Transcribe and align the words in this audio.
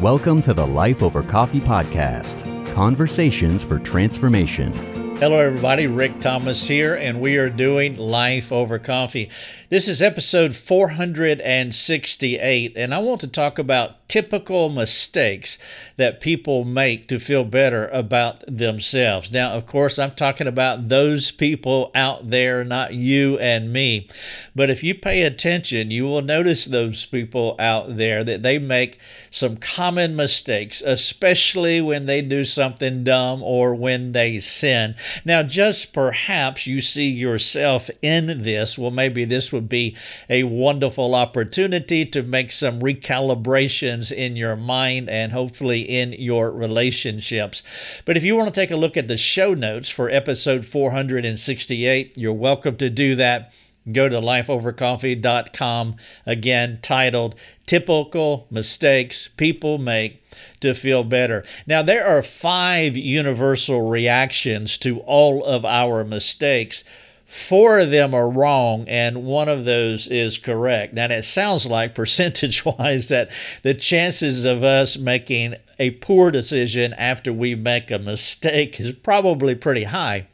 Welcome 0.00 0.40
to 0.42 0.54
the 0.54 0.66
Life 0.66 1.02
Over 1.02 1.22
Coffee 1.22 1.60
podcast 1.60 2.46
conversations 2.72 3.62
for 3.62 3.78
transformation. 3.78 4.72
Hello, 5.20 5.38
everybody. 5.38 5.86
Rick 5.86 6.18
Thomas 6.20 6.66
here, 6.66 6.94
and 6.94 7.20
we 7.20 7.36
are 7.36 7.50
doing 7.50 7.94
Life 7.94 8.50
Over 8.50 8.78
Coffee. 8.78 9.28
This 9.68 9.86
is 9.86 10.00
episode 10.00 10.56
468, 10.56 12.72
and 12.74 12.94
I 12.94 12.98
want 13.00 13.20
to 13.20 13.28
talk 13.28 13.58
about 13.58 14.08
typical 14.08 14.70
mistakes 14.70 15.58
that 15.96 16.20
people 16.20 16.64
make 16.64 17.06
to 17.06 17.20
feel 17.20 17.44
better 17.44 17.86
about 17.88 18.42
themselves. 18.48 19.30
Now, 19.30 19.52
of 19.52 19.66
course, 19.66 20.00
I'm 20.00 20.10
talking 20.10 20.48
about 20.48 20.88
those 20.88 21.30
people 21.30 21.92
out 21.94 22.30
there, 22.30 22.64
not 22.64 22.92
you 22.92 23.38
and 23.38 23.72
me. 23.72 24.08
But 24.56 24.68
if 24.68 24.82
you 24.82 24.96
pay 24.96 25.22
attention, 25.22 25.92
you 25.92 26.06
will 26.06 26.22
notice 26.22 26.64
those 26.64 27.06
people 27.06 27.54
out 27.60 27.96
there 27.96 28.24
that 28.24 28.42
they 28.42 28.58
make 28.58 28.98
some 29.30 29.58
common 29.58 30.16
mistakes, 30.16 30.82
especially 30.82 31.80
when 31.80 32.06
they 32.06 32.20
do 32.20 32.44
something 32.44 33.04
dumb 33.04 33.44
or 33.44 33.76
when 33.76 34.10
they 34.10 34.40
sin. 34.40 34.96
Now, 35.24 35.42
just 35.42 35.92
perhaps 35.92 36.66
you 36.66 36.80
see 36.80 37.08
yourself 37.08 37.90
in 38.02 38.42
this. 38.42 38.78
Well, 38.78 38.90
maybe 38.90 39.24
this 39.24 39.52
would 39.52 39.68
be 39.68 39.96
a 40.28 40.44
wonderful 40.44 41.14
opportunity 41.14 42.04
to 42.06 42.22
make 42.22 42.52
some 42.52 42.80
recalibrations 42.80 44.12
in 44.12 44.36
your 44.36 44.56
mind 44.56 45.08
and 45.08 45.32
hopefully 45.32 45.82
in 45.82 46.12
your 46.12 46.50
relationships. 46.50 47.62
But 48.04 48.16
if 48.16 48.24
you 48.24 48.36
want 48.36 48.48
to 48.52 48.60
take 48.60 48.70
a 48.70 48.76
look 48.76 48.96
at 48.96 49.08
the 49.08 49.16
show 49.16 49.54
notes 49.54 49.88
for 49.88 50.10
episode 50.10 50.64
468, 50.66 52.16
you're 52.16 52.32
welcome 52.32 52.76
to 52.76 52.90
do 52.90 53.14
that. 53.16 53.52
Go 53.90 54.08
to 54.08 54.20
lifeovercoffee.com, 54.20 55.96
again 56.26 56.78
titled 56.82 57.34
Typical 57.66 58.46
Mistakes 58.50 59.28
People 59.28 59.78
Make 59.78 60.22
to 60.60 60.74
Feel 60.74 61.02
Better. 61.02 61.44
Now, 61.66 61.82
there 61.82 62.06
are 62.06 62.22
five 62.22 62.96
universal 62.96 63.88
reactions 63.88 64.76
to 64.78 65.00
all 65.00 65.44
of 65.44 65.64
our 65.64 66.04
mistakes 66.04 66.84
four 67.30 67.78
of 67.78 67.90
them 67.90 68.12
are 68.12 68.28
wrong 68.28 68.84
and 68.88 69.24
one 69.24 69.48
of 69.48 69.64
those 69.64 70.08
is 70.08 70.36
correct. 70.36 70.92
Now, 70.94 71.04
it 71.04 71.22
sounds 71.22 71.64
like 71.64 71.94
percentage 71.94 72.64
wise 72.64 73.06
that 73.08 73.30
the 73.62 73.72
chances 73.72 74.44
of 74.44 74.64
us 74.64 74.96
making 74.96 75.54
a 75.78 75.90
poor 75.92 76.32
decision 76.32 76.92
after 76.94 77.32
we 77.32 77.54
make 77.54 77.90
a 77.92 78.00
mistake 78.00 78.80
is 78.80 78.92
probably 78.92 79.54
pretty 79.54 79.84
high. 79.84 80.26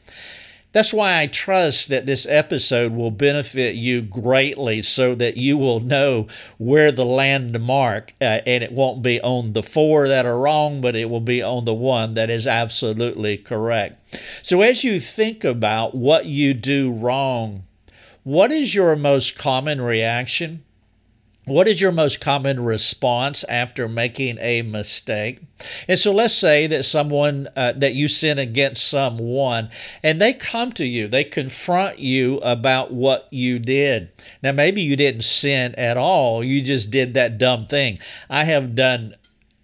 That's 0.73 0.93
why 0.93 1.19
I 1.19 1.27
trust 1.27 1.89
that 1.89 2.05
this 2.05 2.25
episode 2.29 2.91
will 2.91 3.09
benefit 3.09 3.75
you 3.75 4.01
greatly 4.01 4.81
so 4.81 5.15
that 5.15 5.37
you 5.37 5.57
will 5.57 5.79
know 5.79 6.27
where 6.57 6.91
the 6.91 7.05
landmark, 7.05 8.13
uh, 8.21 8.41
and 8.45 8.63
it 8.63 8.71
won't 8.71 9.01
be 9.01 9.19
on 9.21 9.53
the 9.53 9.63
four 9.63 10.07
that 10.07 10.25
are 10.25 10.37
wrong, 10.37 10.81
but 10.81 10.95
it 10.95 11.09
will 11.09 11.21
be 11.21 11.41
on 11.41 11.65
the 11.65 11.73
one 11.73 12.13
that 12.15 12.29
is 12.29 12.45
absolutely 12.45 13.37
correct. 13.37 14.05
So 14.43 14.61
as 14.61 14.83
you 14.83 14.99
think 14.99 15.43
about 15.43 15.95
what 15.95 16.25
you 16.25 16.53
do 16.53 16.91
wrong, 16.91 17.63
what 18.23 18.51
is 18.51 18.75
your 18.75 18.95
most 18.97 19.37
common 19.37 19.79
reaction? 19.81 20.63
What 21.47 21.69
is 21.69 21.79
your 21.79 21.93
most 21.93 22.19
common 22.19 22.59
response 22.61 23.45
after 23.45 23.87
making 23.87 24.37
a 24.39 24.63
mistake? 24.63 25.39
And 25.87 25.97
so 25.97 26.11
let's 26.11 26.33
say 26.33 26.67
that 26.67 26.83
someone, 26.83 27.47
uh, 27.55 27.71
that 27.77 27.93
you 27.93 28.09
sin 28.09 28.37
against 28.37 28.85
someone, 28.85 29.69
and 30.03 30.21
they 30.21 30.33
come 30.33 30.73
to 30.73 30.85
you, 30.85 31.07
they 31.07 31.23
confront 31.23 31.99
you 31.99 32.39
about 32.39 32.91
what 32.91 33.29
you 33.31 33.59
did. 33.59 34.09
Now, 34.43 34.51
maybe 34.51 34.81
you 34.81 34.97
didn't 34.97 35.23
sin 35.23 35.73
at 35.75 35.95
all, 35.95 36.43
you 36.43 36.61
just 36.61 36.91
did 36.91 37.13
that 37.13 37.37
dumb 37.37 37.65
thing. 37.65 37.99
I 38.29 38.43
have 38.43 38.75
done. 38.75 39.15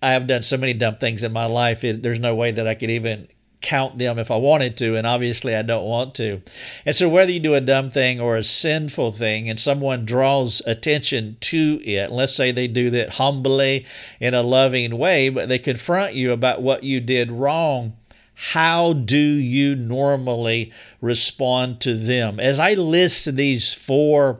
I 0.01 0.11
have 0.11 0.27
done 0.27 0.43
so 0.43 0.57
many 0.57 0.73
dumb 0.73 0.97
things 0.97 1.23
in 1.23 1.31
my 1.31 1.45
life. 1.45 1.79
There's 1.81 2.19
no 2.19 2.35
way 2.35 2.51
that 2.51 2.67
I 2.67 2.75
could 2.75 2.91
even 2.91 3.29
count 3.63 3.97
them 3.97 4.19
if 4.19 4.29
I 4.29 4.35
wanted 4.35 4.77
to, 4.77 4.95
and 4.95 5.07
obviously 5.07 5.55
I 5.55 5.63
don't 5.63 5.85
want 5.85 6.13
to. 6.15 6.41
And 6.85 6.95
so, 6.95 7.09
whether 7.09 7.31
you 7.31 7.39
do 7.39 7.55
a 7.55 7.61
dumb 7.61 7.89
thing 7.89 8.21
or 8.21 8.35
a 8.35 8.43
sinful 8.43 9.13
thing, 9.13 9.49
and 9.49 9.59
someone 9.59 10.05
draws 10.05 10.61
attention 10.67 11.37
to 11.39 11.81
it, 11.83 12.11
let's 12.11 12.35
say 12.35 12.51
they 12.51 12.67
do 12.67 12.91
that 12.91 13.11
humbly 13.11 13.85
in 14.19 14.35
a 14.35 14.43
loving 14.43 14.99
way, 14.99 15.29
but 15.29 15.49
they 15.49 15.57
confront 15.57 16.13
you 16.13 16.31
about 16.31 16.61
what 16.61 16.83
you 16.83 16.99
did 16.99 17.31
wrong. 17.31 17.93
How 18.35 18.93
do 18.93 19.17
you 19.17 19.75
normally 19.75 20.71
respond 21.01 21.79
to 21.81 21.95
them? 21.95 22.39
As 22.39 22.59
I 22.59 22.73
list 22.73 23.35
these 23.35 23.73
four 23.73 24.39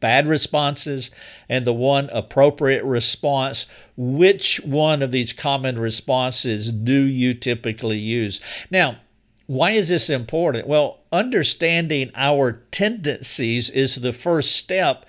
bad 0.00 0.26
responses 0.26 1.10
and 1.48 1.64
the 1.64 1.72
one 1.72 2.08
appropriate 2.12 2.84
response. 2.84 3.66
Which 3.96 4.60
one 4.64 5.02
of 5.02 5.10
these 5.10 5.32
common 5.32 5.78
responses 5.78 6.72
do 6.72 7.02
you 7.02 7.34
typically 7.34 7.98
use? 7.98 8.40
Now, 8.70 8.98
why 9.46 9.70
is 9.70 9.88
this 9.88 10.10
important? 10.10 10.66
Well, 10.66 11.00
understanding 11.10 12.10
our 12.14 12.52
tendencies 12.70 13.70
is 13.70 13.96
the 13.96 14.12
first 14.12 14.54
step 14.54 15.06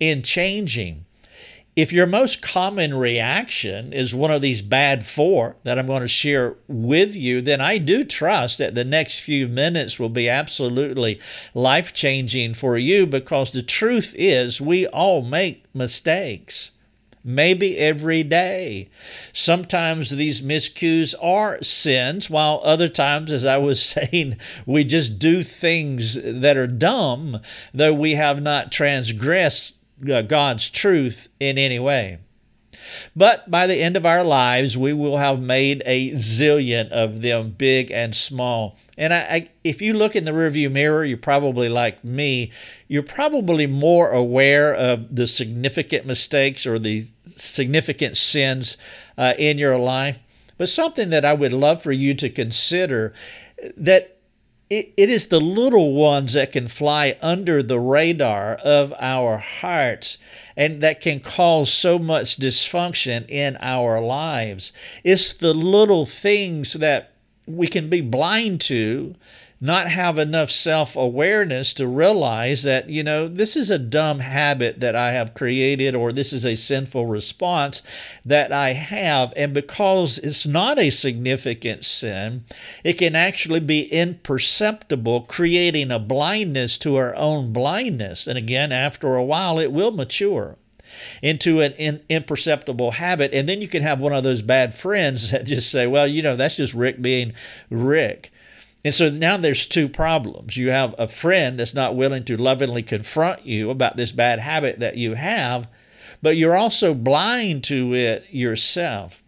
in 0.00 0.22
changing. 0.22 1.04
If 1.74 1.90
your 1.90 2.06
most 2.06 2.42
common 2.42 2.92
reaction 2.92 3.94
is 3.94 4.14
one 4.14 4.30
of 4.30 4.42
these 4.42 4.60
bad 4.60 5.06
four 5.06 5.56
that 5.64 5.78
I'm 5.78 5.86
going 5.86 6.02
to 6.02 6.08
share 6.08 6.56
with 6.68 7.16
you, 7.16 7.40
then 7.40 7.62
I 7.62 7.78
do 7.78 8.04
trust 8.04 8.58
that 8.58 8.74
the 8.74 8.84
next 8.84 9.20
few 9.20 9.48
minutes 9.48 9.98
will 9.98 10.10
be 10.10 10.28
absolutely 10.28 11.18
life 11.54 11.94
changing 11.94 12.52
for 12.52 12.76
you 12.76 13.06
because 13.06 13.52
the 13.52 13.62
truth 13.62 14.14
is 14.18 14.60
we 14.60 14.86
all 14.86 15.22
make 15.22 15.64
mistakes 15.74 16.72
maybe 17.24 17.78
every 17.78 18.22
day. 18.22 18.90
Sometimes 19.32 20.10
these 20.10 20.42
miscues 20.42 21.14
are 21.22 21.62
sins, 21.62 22.28
while 22.28 22.60
other 22.64 22.88
times, 22.88 23.32
as 23.32 23.46
I 23.46 23.56
was 23.56 23.82
saying, 24.10 24.36
we 24.66 24.84
just 24.84 25.18
do 25.18 25.42
things 25.42 26.18
that 26.22 26.56
are 26.56 26.66
dumb, 26.66 27.40
though 27.72 27.94
we 27.94 28.14
have 28.14 28.42
not 28.42 28.72
transgressed 28.72 29.74
God's 30.02 30.68
truth 30.70 31.28
in 31.40 31.58
any 31.58 31.78
way. 31.78 32.18
But 33.14 33.50
by 33.50 33.66
the 33.66 33.76
end 33.80 33.96
of 33.96 34.06
our 34.06 34.24
lives, 34.24 34.76
we 34.76 34.92
will 34.92 35.18
have 35.18 35.40
made 35.40 35.82
a 35.86 36.12
zillion 36.12 36.88
of 36.88 37.22
them, 37.22 37.54
big 37.56 37.90
and 37.90 38.14
small. 38.14 38.76
And 38.98 39.14
I, 39.14 39.18
I, 39.18 39.50
if 39.62 39.80
you 39.80 39.94
look 39.94 40.16
in 40.16 40.24
the 40.24 40.32
rearview 40.32 40.70
mirror, 40.70 41.04
you're 41.04 41.16
probably 41.18 41.68
like 41.68 42.02
me. 42.02 42.50
You're 42.88 43.02
probably 43.02 43.66
more 43.66 44.10
aware 44.10 44.74
of 44.74 45.14
the 45.14 45.26
significant 45.26 46.06
mistakes 46.06 46.66
or 46.66 46.78
the 46.78 47.04
significant 47.26 48.16
sins 48.16 48.76
uh, 49.16 49.34
in 49.38 49.58
your 49.58 49.78
life. 49.78 50.18
But 50.58 50.68
something 50.68 51.10
that 51.10 51.24
I 51.24 51.34
would 51.34 51.52
love 51.52 51.82
for 51.82 51.92
you 51.92 52.14
to 52.14 52.28
consider 52.28 53.12
that 53.76 54.18
it, 54.72 55.10
is 55.10 55.26
the 55.26 55.40
little 55.40 55.92
ones 55.92 56.32
that 56.32 56.52
can 56.52 56.66
fly 56.66 57.16
under 57.20 57.62
the 57.62 57.78
radar 57.78 58.54
of 58.54 58.94
our 58.98 59.36
hearts 59.36 60.16
and 60.56 60.80
that 60.80 61.00
can 61.00 61.20
cause 61.20 61.72
so 61.72 61.98
much 61.98 62.38
dysfunction 62.38 63.28
in 63.28 63.58
our 63.60 64.00
lives. 64.00 64.72
It's 65.04 65.34
the 65.34 65.52
little 65.52 66.06
things 66.06 66.72
that 66.74 67.12
we 67.46 67.66
can 67.66 67.90
be 67.90 68.00
blind 68.00 68.60
to 68.62 69.14
not 69.62 69.86
have 69.86 70.18
enough 70.18 70.50
self 70.50 70.96
awareness 70.96 71.72
to 71.74 71.86
realize 71.86 72.64
that, 72.64 72.88
you 72.88 73.04
know, 73.04 73.28
this 73.28 73.56
is 73.56 73.70
a 73.70 73.78
dumb 73.78 74.18
habit 74.18 74.80
that 74.80 74.96
I 74.96 75.12
have 75.12 75.34
created 75.34 75.94
or 75.94 76.10
this 76.10 76.32
is 76.32 76.44
a 76.44 76.56
sinful 76.56 77.06
response 77.06 77.80
that 78.24 78.50
I 78.50 78.72
have. 78.72 79.32
And 79.36 79.54
because 79.54 80.18
it's 80.18 80.44
not 80.44 80.80
a 80.80 80.90
significant 80.90 81.84
sin, 81.84 82.44
it 82.82 82.94
can 82.94 83.14
actually 83.14 83.60
be 83.60 83.84
imperceptible, 83.84 85.22
creating 85.22 85.92
a 85.92 86.00
blindness 86.00 86.76
to 86.78 86.96
our 86.96 87.14
own 87.14 87.52
blindness. 87.52 88.26
And 88.26 88.36
again, 88.36 88.72
after 88.72 89.14
a 89.14 89.24
while, 89.24 89.60
it 89.60 89.70
will 89.70 89.92
mature 89.92 90.56
into 91.22 91.60
an 91.60 91.72
in, 91.74 92.02
imperceptible 92.08 92.90
habit. 92.90 93.32
And 93.32 93.48
then 93.48 93.60
you 93.60 93.68
can 93.68 93.82
have 93.84 94.00
one 94.00 94.12
of 94.12 94.24
those 94.24 94.42
bad 94.42 94.74
friends 94.74 95.30
that 95.30 95.44
just 95.44 95.70
say, 95.70 95.86
well, 95.86 96.08
you 96.08 96.20
know, 96.20 96.34
that's 96.34 96.56
just 96.56 96.74
Rick 96.74 97.00
being 97.00 97.32
Rick. 97.70 98.32
And 98.84 98.94
so 98.94 99.10
now 99.10 99.36
there's 99.36 99.66
two 99.66 99.88
problems. 99.88 100.56
You 100.56 100.70
have 100.70 100.94
a 100.98 101.06
friend 101.06 101.58
that's 101.58 101.74
not 101.74 101.94
willing 101.94 102.24
to 102.24 102.36
lovingly 102.36 102.82
confront 102.82 103.46
you 103.46 103.70
about 103.70 103.96
this 103.96 104.12
bad 104.12 104.40
habit 104.40 104.80
that 104.80 104.96
you 104.96 105.14
have, 105.14 105.68
but 106.20 106.36
you're 106.36 106.56
also 106.56 106.92
blind 106.94 107.62
to 107.64 107.94
it 107.94 108.26
yourself. 108.30 109.22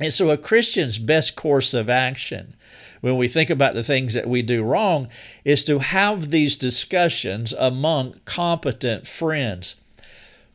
And 0.00 0.14
so, 0.14 0.30
a 0.30 0.36
Christian's 0.36 0.98
best 0.98 1.34
course 1.34 1.74
of 1.74 1.90
action 1.90 2.54
when 3.00 3.16
we 3.16 3.26
think 3.26 3.50
about 3.50 3.74
the 3.74 3.82
things 3.82 4.14
that 4.14 4.28
we 4.28 4.42
do 4.42 4.62
wrong 4.62 5.08
is 5.44 5.64
to 5.64 5.80
have 5.80 6.30
these 6.30 6.56
discussions 6.56 7.52
among 7.52 8.20
competent 8.24 9.08
friends. 9.08 9.74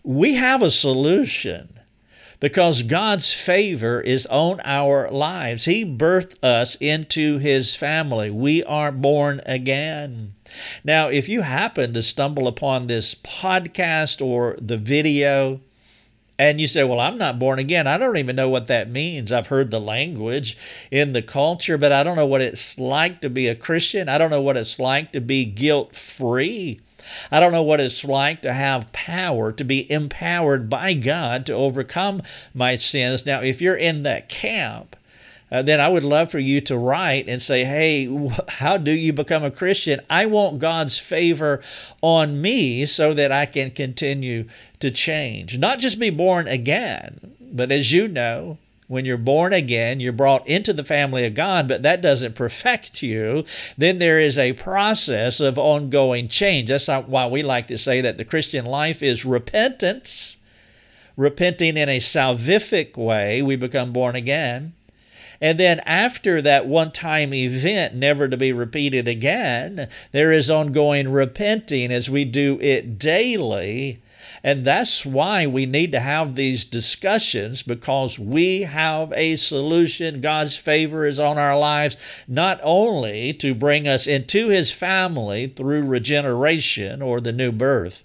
We 0.02 0.36
have 0.36 0.62
a 0.62 0.72
solution 0.72 1.80
because 2.44 2.84
God's 2.84 3.34
favor 3.34 4.02
is 4.02 4.26
on 4.26 4.60
our 4.66 5.10
lives. 5.10 5.64
He 5.64 5.86
birthed 5.86 6.44
us 6.44 6.76
into 6.82 7.38
His 7.38 7.74
family. 7.74 8.30
We 8.30 8.66
are 8.66 8.92
born 8.92 9.40
again. 9.46 10.34
Now, 10.84 11.08
if 11.08 11.30
you 11.30 11.42
happen 11.42 11.94
to 11.94 12.04
stumble 12.04 12.48
upon 12.50 12.88
this 12.88 13.16
podcast 13.16 14.22
or 14.24 14.58
the 14.60 14.78
video, 14.78 15.62
And 16.40 16.60
you 16.60 16.68
say, 16.68 16.84
Well, 16.84 17.00
I'm 17.00 17.18
not 17.18 17.40
born 17.40 17.60
again. 17.60 17.88
I 17.88 17.98
don't 17.98 18.18
even 18.18 18.36
know 18.36 18.50
what 18.50 18.68
that 18.68 18.90
means. 18.90 19.32
I've 19.32 19.48
heard 19.48 19.70
the 19.72 19.80
language 19.80 20.58
in 20.92 21.14
the 21.14 21.22
culture, 21.22 21.78
but 21.78 21.92
I 21.92 22.04
don't 22.04 22.18
know 22.18 22.26
what 22.26 22.42
it's 22.42 22.78
like 22.80 23.22
to 23.22 23.30
be 23.30 23.48
a 23.48 23.56
Christian. 23.56 24.10
I 24.10 24.18
don't 24.18 24.32
know 24.32 24.42
what 24.42 24.58
it's 24.58 24.80
like 24.80 25.12
to 25.14 25.22
be 25.22 25.46
guilt 25.46 25.96
free. 25.96 26.80
I 27.32 27.40
don't 27.40 27.52
know 27.52 27.64
what 27.64 27.80
it's 27.80 28.04
like 28.04 28.42
to 28.44 28.54
have 28.54 28.92
power, 28.92 29.52
to 29.52 29.64
be 29.64 29.92
empowered 29.92 30.70
by 30.70 30.94
God 30.94 31.46
to 31.46 31.54
overcome 31.54 32.22
my 32.54 32.76
sins. 32.76 33.26
Now, 33.26 33.42
if 33.42 33.62
you're 33.62 33.76
in 33.76 34.04
that 34.04 34.30
camp, 34.30 34.96
uh, 35.52 35.62
then 35.62 35.80
I 35.80 35.88
would 35.88 36.04
love 36.04 36.32
for 36.32 36.40
you 36.40 36.62
to 36.62 36.76
write 36.76 37.28
and 37.28 37.40
say, 37.40 37.64
hey, 37.64 38.10
how 38.50 38.78
do 38.78 38.92
you 38.92 39.14
become 39.14 39.44
a 39.44 39.52
Christian? 39.52 40.02
I 40.10 40.26
want 40.26 40.58
God's 40.58 40.98
favor 40.98 41.62
on 42.02 42.42
me 42.42 42.88
so 42.88 43.14
that 43.14 43.32
I 43.32 43.46
can 43.46 43.70
continue 43.70 44.46
to 44.80 44.90
change. 44.90 45.60
Not 45.60 45.78
just 45.78 46.00
be 46.00 46.10
born 46.10 46.48
again, 46.48 47.36
but 47.40 47.72
as 47.72 47.92
you 47.92 48.08
know, 48.08 48.58
when 48.88 49.06
you're 49.06 49.18
born 49.18 49.54
again, 49.54 50.00
you're 50.00 50.12
brought 50.12 50.48
into 50.48 50.74
the 50.74 50.84
family 50.84 51.26
of 51.26 51.34
God, 51.34 51.68
but 51.68 51.84
that 51.84 52.02
doesn't 52.02 52.36
perfect 52.36 53.02
you. 53.02 53.46
Then 53.78 54.00
there 54.00 54.20
is 54.20 54.38
a 54.38 54.54
process 54.54 55.40
of 55.40 55.58
ongoing 55.58 56.28
change. 56.28 56.70
That's 56.70 56.88
why 56.88 57.28
we 57.28 57.44
like 57.44 57.68
to 57.68 57.78
say 57.78 58.02
that 58.02 58.18
the 58.18 58.26
Christian 58.26 58.66
life 58.66 59.02
is 59.02 59.26
repentance, 59.26 60.38
repenting 61.16 61.78
in 61.78 61.90
a 61.90 62.00
salvific 62.00 62.98
way, 62.98 63.42
we 63.42 63.56
become 63.56 63.94
born 63.94 64.16
again. 64.16 64.74
And 65.42 65.60
then 65.60 65.82
after 65.82 66.42
that 66.42 66.68
one 66.68 66.92
time 66.92 67.34
event, 67.34 67.96
never 67.96 68.30
to 68.30 68.38
be 68.38 68.54
repeated 68.54 69.10
again, 69.10 69.90
there 70.14 70.32
is 70.32 70.50
ongoing 70.50 71.12
repenting 71.12 71.92
as 71.92 72.10
we 72.10 72.24
do 72.24 72.58
it 72.62 72.98
daily. 72.98 74.02
And 74.44 74.66
that's 74.66 75.06
why 75.06 75.46
we 75.48 75.66
need 75.66 75.92
to 75.92 76.00
have 76.00 76.36
these 76.36 76.66
discussions 76.66 77.64
because 77.64 78.18
we 78.18 78.62
have 78.62 79.12
a 79.14 79.36
solution. 79.36 80.22
God's 80.22 80.56
favor 80.56 81.06
is 81.06 81.20
on 81.20 81.38
our 81.38 81.58
lives, 81.58 81.98
not 82.28 82.60
only 82.64 83.34
to 83.34 83.54
bring 83.54 83.88
us 83.88 84.08
into 84.08 84.50
His 84.50 84.72
family 84.72 85.48
through 85.48 85.86
regeneration 85.86 87.02
or 87.02 87.22
the 87.22 87.32
new 87.32 87.52
birth 87.52 88.02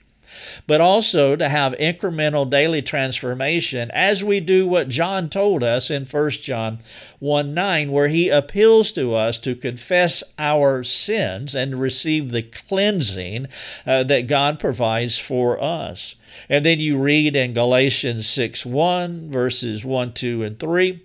but 0.66 0.80
also 0.80 1.36
to 1.36 1.48
have 1.48 1.72
incremental 1.74 2.48
daily 2.48 2.82
transformation 2.82 3.90
as 3.92 4.22
we 4.22 4.40
do 4.40 4.66
what 4.66 4.88
John 4.88 5.28
told 5.28 5.62
us 5.62 5.90
in 5.90 6.04
1 6.04 6.30
John 6.30 6.78
1 7.18 7.54
9, 7.54 7.92
where 7.92 8.08
he 8.08 8.28
appeals 8.28 8.92
to 8.92 9.14
us 9.14 9.38
to 9.40 9.54
confess 9.54 10.22
our 10.38 10.82
sins 10.82 11.54
and 11.54 11.80
receive 11.80 12.32
the 12.32 12.42
cleansing 12.42 13.48
uh, 13.86 14.04
that 14.04 14.26
God 14.26 14.60
provides 14.60 15.18
for 15.18 15.62
us. 15.62 16.14
And 16.48 16.64
then 16.64 16.78
you 16.78 16.98
read 16.98 17.34
in 17.34 17.54
Galatians 17.54 18.28
6 18.28 18.64
1, 18.66 19.30
verses 19.30 19.84
1, 19.84 20.12
2, 20.12 20.42
and 20.44 20.58
3 20.58 21.02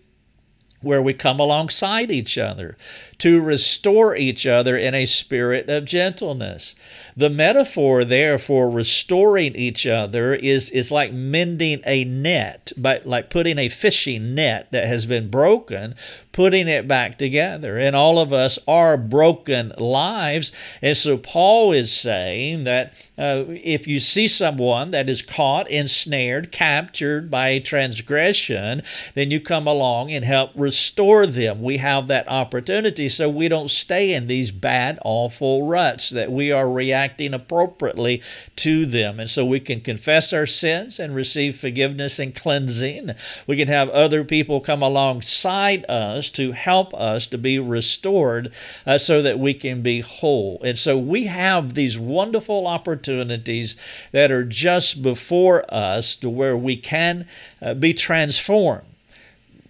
where 0.83 1.01
we 1.01 1.13
come 1.13 1.39
alongside 1.39 2.12
each 2.12 2.38
other 2.38 2.77
to 3.19 3.41
restore 3.41 4.15
each 4.15 4.45
other 4.45 4.77
in 4.77 4.94
a 4.94 5.06
spirit 5.06 5.69
of 5.69 5.85
gentleness. 5.85 6.75
The 7.15 7.30
metaphor 7.30 8.03
there 8.03 8.38
for 8.38 8.69
restoring 8.69 9.56
each 9.56 9.88
other 9.88 10.35
is, 10.35 10.69
is 10.71 10.91
like 10.91 11.13
mending 11.13 11.81
a 11.85 12.03
net, 12.03 12.71
but 12.75 13.06
like 13.06 13.30
putting 13.30 13.57
a 13.57 13.69
fishing 13.69 14.35
net 14.35 14.68
that 14.71 14.85
has 14.88 15.06
been 15.06 15.30
broken, 15.30 15.95
putting 16.33 16.68
it 16.68 16.88
back 16.88 17.18
together. 17.18 17.77
And 17.77 17.95
all 17.95 18.19
of 18.19 18.33
us 18.33 18.59
are 18.68 18.97
broken 18.97 19.71
lives. 19.77 20.51
And 20.81 20.97
so 20.97 21.18
Paul 21.18 21.71
is 21.71 21.95
saying 21.95 22.65
that 22.65 22.94
uh, 23.15 23.45
if 23.47 23.88
you 23.88 24.00
see 24.00 24.27
someone 24.27 24.89
that 24.91 25.07
is 25.07 25.21
caught, 25.21 25.69
ensnared, 25.69 26.51
captured 26.51 27.30
by 27.30 27.50
a 27.50 27.59
transgression, 27.59 28.81
then 29.13 29.30
you 29.30 29.39
come 29.39 29.68
along 29.68 30.12
and 30.12 30.25
help 30.25 30.50
restore 30.56 31.27
them. 31.27 31.62
We 31.62 31.77
have 31.77 32.07
that 32.07 32.27
opportunity 32.27 33.09
so 33.09 33.30
we 33.30 33.47
don't 33.47 33.69
stay 33.69 34.13
in 34.13 34.25
these 34.25 34.50
bad, 34.50 34.97
awful 35.06 35.68
ruts, 35.68 36.09
that 36.09 36.31
we 36.31 36.51
are 36.51 36.69
reacting 36.69 37.35
appropriately 37.35 38.24
to 38.56 38.88
them. 38.88 39.19
And 39.19 39.30
so 39.30 39.45
we 39.45 39.59
can 39.59 39.81
confess 39.81 40.33
our 40.33 40.47
sins 40.47 41.00
and 41.00 41.13
receive 41.13 41.56
forgiveness 41.56 42.18
and 42.18 42.33
cleansing. 42.33 43.12
We 43.45 43.57
can 43.57 43.68
have 43.68 43.89
other 43.89 44.24
people 44.24 44.59
come 44.59 44.81
alongside 44.81 45.85
us 45.88 46.23
to 46.31 46.52
help 46.52 46.94
us 46.94 47.28
to 47.28 47.38
be 47.38 47.60
restored 47.60 48.52
uh, 48.86 48.98
so 48.98 49.22
that 49.22 49.40
we 49.40 49.54
can 49.54 49.81
be 49.81 50.02
whole. 50.02 50.62
And 50.64 50.78
so 50.78 50.98
we 50.98 51.25
have 51.25 51.74
these 51.74 51.98
wonderful 51.98 52.68
opportunities 52.68 53.75
that 54.12 54.31
are 54.31 54.44
just 54.44 55.02
before 55.02 55.66
us 55.74 56.16
to 56.16 56.30
where 56.30 56.58
we 56.58 56.75
can 56.75 57.28
uh, 57.62 57.74
be 57.74 57.94
transformed. 57.94 58.86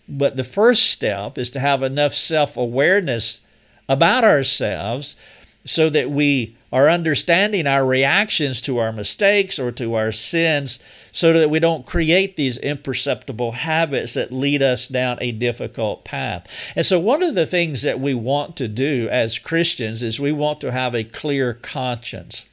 But 0.08 0.36
the 0.36 0.44
first 0.44 0.92
step 0.92 1.38
is 1.38 1.50
to 1.52 1.60
have 1.60 1.82
enough 1.82 2.14
self 2.14 2.58
awareness 2.58 3.42
about 3.88 4.24
ourselves 4.24 5.16
so 5.65 5.89
that 5.89 6.10
we 6.10 6.56
are 6.71 6.89
understanding 6.89 7.68
our 7.68 7.86
reactions 7.86 8.60
to 8.62 8.80
our 8.80 8.92
mistakes 8.92 9.60
or 9.60 9.71
to 9.71 9.94
our 9.94 10.12
sins 10.12 10.80
so 11.12 11.31
that 11.33 11.50
we 11.50 11.60
don't 11.60 11.86
create 11.86 12.36
these 12.36 12.57
imperceptible 12.57 13.51
habits 13.51 14.15
that 14.15 14.33
lead 14.33 14.62
us 14.63 14.88
down 14.88 15.18
a 15.21 15.31
difficult 15.31 16.04
path. 16.04 16.48
And 16.75 16.86
so, 16.86 17.00
one 17.00 17.21
of 17.21 17.36
the 17.36 17.45
things 17.45 17.83
that 17.83 18.00
we 18.00 18.13
want 18.13 18.56
to 18.57 18.68
do 18.68 19.07
as 19.12 19.38
Christians 19.38 20.01
is 20.01 20.19
we 20.19 20.31
want 20.31 20.62
to 20.62 20.71
have 20.71 20.95
a 20.95 21.04
clear 21.04 21.54
conscience. 21.54 22.45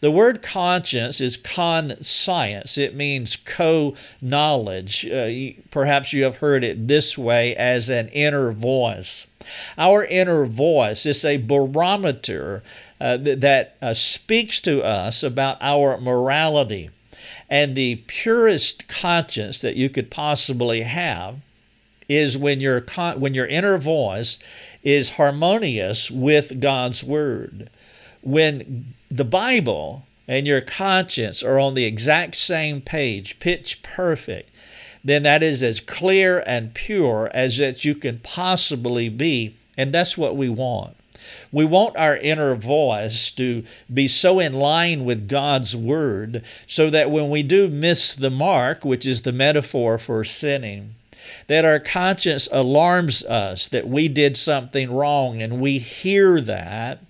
The 0.00 0.10
word 0.10 0.42
conscience 0.42 1.20
is 1.20 1.36
conscience. 1.36 2.76
It 2.76 2.94
means 2.94 3.36
co 3.36 3.94
knowledge. 4.20 5.06
Uh, 5.06 5.60
perhaps 5.70 6.12
you 6.12 6.24
have 6.24 6.38
heard 6.38 6.64
it 6.64 6.88
this 6.88 7.16
way 7.16 7.56
as 7.56 7.88
an 7.88 8.08
inner 8.08 8.52
voice. 8.52 9.26
Our 9.78 10.04
inner 10.04 10.44
voice 10.44 11.06
is 11.06 11.24
a 11.24 11.38
barometer 11.38 12.62
uh, 13.00 13.16
that 13.16 13.76
uh, 13.82 13.94
speaks 13.94 14.60
to 14.62 14.82
us 14.82 15.22
about 15.22 15.58
our 15.60 15.98
morality. 15.98 16.90
And 17.48 17.74
the 17.74 17.96
purest 18.06 18.88
conscience 18.88 19.60
that 19.60 19.76
you 19.76 19.88
could 19.88 20.10
possibly 20.10 20.82
have 20.82 21.36
is 22.08 22.36
when 22.38 22.60
your, 22.60 22.80
when 23.16 23.34
your 23.34 23.46
inner 23.46 23.78
voice 23.78 24.38
is 24.82 25.10
harmonious 25.10 26.10
with 26.10 26.60
God's 26.60 27.04
Word. 27.04 27.70
When 28.22 28.94
the 29.10 29.24
Bible 29.24 30.06
and 30.26 30.46
your 30.46 30.60
conscience 30.60 31.42
are 31.42 31.58
on 31.58 31.74
the 31.74 31.84
exact 31.84 32.36
same 32.36 32.80
page, 32.80 33.38
pitch 33.40 33.82
perfect, 33.82 34.50
then 35.04 35.24
that 35.24 35.42
is 35.42 35.62
as 35.62 35.80
clear 35.80 36.42
and 36.46 36.74
pure 36.74 37.30
as 37.34 37.58
that 37.58 37.84
you 37.84 37.94
can 37.94 38.18
possibly 38.18 39.08
be. 39.08 39.56
And 39.76 39.92
that's 39.92 40.16
what 40.16 40.36
we 40.36 40.48
want. 40.48 40.96
We 41.50 41.64
want 41.64 41.96
our 41.96 42.16
inner 42.16 42.54
voice 42.54 43.30
to 43.32 43.64
be 43.92 44.08
so 44.08 44.38
in 44.38 44.54
line 44.54 45.04
with 45.04 45.28
God's 45.28 45.76
word 45.76 46.42
so 46.66 46.90
that 46.90 47.10
when 47.10 47.30
we 47.30 47.42
do 47.42 47.68
miss 47.68 48.14
the 48.14 48.30
mark, 48.30 48.84
which 48.84 49.06
is 49.06 49.22
the 49.22 49.32
metaphor 49.32 49.98
for 49.98 50.24
sinning, 50.24 50.94
that 51.46 51.64
our 51.64 51.78
conscience 51.78 52.48
alarms 52.50 53.22
us 53.24 53.68
that 53.68 53.86
we 53.88 54.08
did 54.08 54.36
something 54.36 54.90
wrong 54.90 55.42
and 55.42 55.60
we 55.60 55.78
hear 55.78 56.40
that 56.40 57.00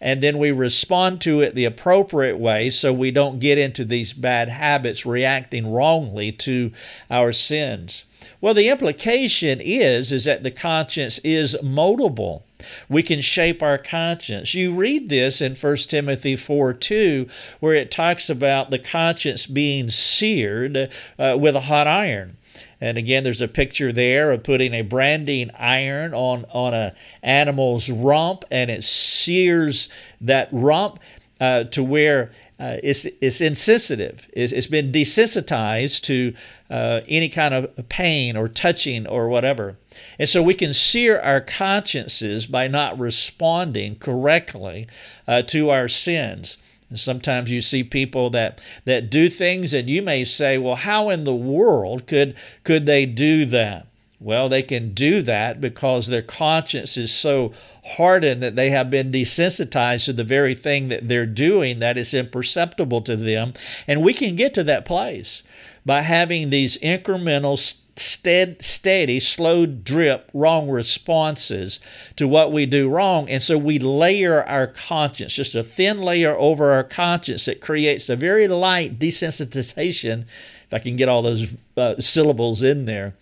and 0.00 0.22
then 0.22 0.38
we 0.38 0.50
respond 0.50 1.20
to 1.22 1.40
it 1.40 1.54
the 1.54 1.64
appropriate 1.64 2.38
way 2.38 2.70
so 2.70 2.92
we 2.92 3.10
don't 3.10 3.38
get 3.38 3.58
into 3.58 3.84
these 3.84 4.12
bad 4.12 4.48
habits 4.48 5.06
reacting 5.06 5.70
wrongly 5.70 6.32
to 6.32 6.72
our 7.10 7.32
sins. 7.32 8.04
Well, 8.40 8.54
the 8.54 8.68
implication 8.68 9.60
is 9.60 10.12
is 10.12 10.24
that 10.24 10.42
the 10.42 10.50
conscience 10.50 11.18
is 11.18 11.56
moldable. 11.62 12.42
We 12.88 13.02
can 13.02 13.20
shape 13.20 13.62
our 13.62 13.78
conscience. 13.78 14.54
You 14.54 14.74
read 14.74 15.08
this 15.08 15.40
in 15.40 15.54
1 15.54 15.76
Timothy 15.76 16.36
4 16.36 16.72
2, 16.72 17.28
where 17.60 17.74
it 17.74 17.90
talks 17.90 18.30
about 18.30 18.70
the 18.70 18.78
conscience 18.78 19.46
being 19.46 19.90
seared 19.90 20.90
uh, 21.18 21.36
with 21.38 21.54
a 21.54 21.60
hot 21.60 21.86
iron. 21.86 22.36
And 22.80 22.98
again, 22.98 23.24
there's 23.24 23.42
a 23.42 23.48
picture 23.48 23.92
there 23.92 24.32
of 24.32 24.42
putting 24.42 24.74
a 24.74 24.82
branding 24.82 25.50
iron 25.58 26.12
on, 26.12 26.44
on 26.52 26.74
an 26.74 26.92
animal's 27.22 27.88
rump, 27.90 28.44
and 28.50 28.70
it 28.70 28.84
sears 28.84 29.88
that 30.20 30.48
rump 30.52 30.98
uh, 31.40 31.64
to 31.64 31.82
where 31.82 32.32
uh, 32.58 32.76
it's, 32.82 33.04
it's 33.20 33.40
insensitive. 33.40 34.26
It's, 34.32 34.52
it's 34.52 34.66
been 34.66 34.90
desensitized 34.90 36.02
to 36.04 36.34
uh, 36.70 37.00
any 37.08 37.28
kind 37.28 37.52
of 37.52 37.88
pain 37.88 38.36
or 38.36 38.48
touching 38.48 39.06
or 39.06 39.28
whatever. 39.28 39.76
And 40.18 40.28
so 40.28 40.42
we 40.42 40.54
can 40.54 40.72
sear 40.72 41.18
our 41.20 41.40
consciences 41.40 42.46
by 42.46 42.68
not 42.68 42.98
responding 42.98 43.96
correctly 43.96 44.86
uh, 45.28 45.42
to 45.42 45.70
our 45.70 45.88
sins. 45.88 46.56
And 46.88 46.98
sometimes 46.98 47.50
you 47.50 47.60
see 47.60 47.82
people 47.82 48.30
that, 48.30 48.60
that 48.84 49.10
do 49.10 49.28
things 49.28 49.74
and 49.74 49.90
you 49.90 50.02
may 50.02 50.24
say, 50.24 50.58
well, 50.58 50.76
how 50.76 51.08
in 51.10 51.24
the 51.24 51.34
world 51.34 52.06
could, 52.06 52.36
could 52.64 52.86
they 52.86 53.06
do 53.06 53.44
that? 53.46 53.86
Well, 54.18 54.48
they 54.48 54.62
can 54.62 54.94
do 54.94 55.20
that 55.22 55.60
because 55.60 56.06
their 56.06 56.22
conscience 56.22 56.96
is 56.96 57.12
so 57.12 57.52
hardened 57.84 58.42
that 58.42 58.56
they 58.56 58.70
have 58.70 58.88
been 58.88 59.12
desensitized 59.12 60.06
to 60.06 60.14
the 60.14 60.24
very 60.24 60.54
thing 60.54 60.88
that 60.88 61.06
they're 61.06 61.26
doing 61.26 61.80
that 61.80 61.98
is 61.98 62.14
imperceptible 62.14 63.02
to 63.02 63.16
them. 63.16 63.52
And 63.86 64.02
we 64.02 64.14
can 64.14 64.34
get 64.34 64.54
to 64.54 64.64
that 64.64 64.86
place 64.86 65.42
by 65.84 66.00
having 66.00 66.48
these 66.48 66.78
incremental 66.78 67.58
stead, 67.98 68.62
steady, 68.62 69.20
slow 69.20 69.66
drip, 69.66 70.30
wrong 70.34 70.68
responses 70.68 71.80
to 72.16 72.28
what 72.28 72.52
we 72.52 72.66
do 72.66 72.88
wrong. 72.88 73.28
And 73.28 73.42
so 73.42 73.56
we 73.58 73.78
layer 73.78 74.44
our 74.44 74.66
conscience, 74.66 75.34
just 75.34 75.54
a 75.54 75.64
thin 75.64 76.02
layer 76.02 76.36
over 76.36 76.72
our 76.72 76.84
conscience 76.84 77.46
that 77.46 77.60
creates 77.60 78.08
a 78.08 78.16
very 78.16 78.48
light 78.48 78.98
desensitization, 78.98 80.24
if 80.66 80.74
I 80.74 80.78
can 80.78 80.96
get 80.96 81.08
all 81.08 81.22
those 81.22 81.54
uh, 81.76 81.94
syllables 81.98 82.62
in 82.62 82.84
there 82.84 83.14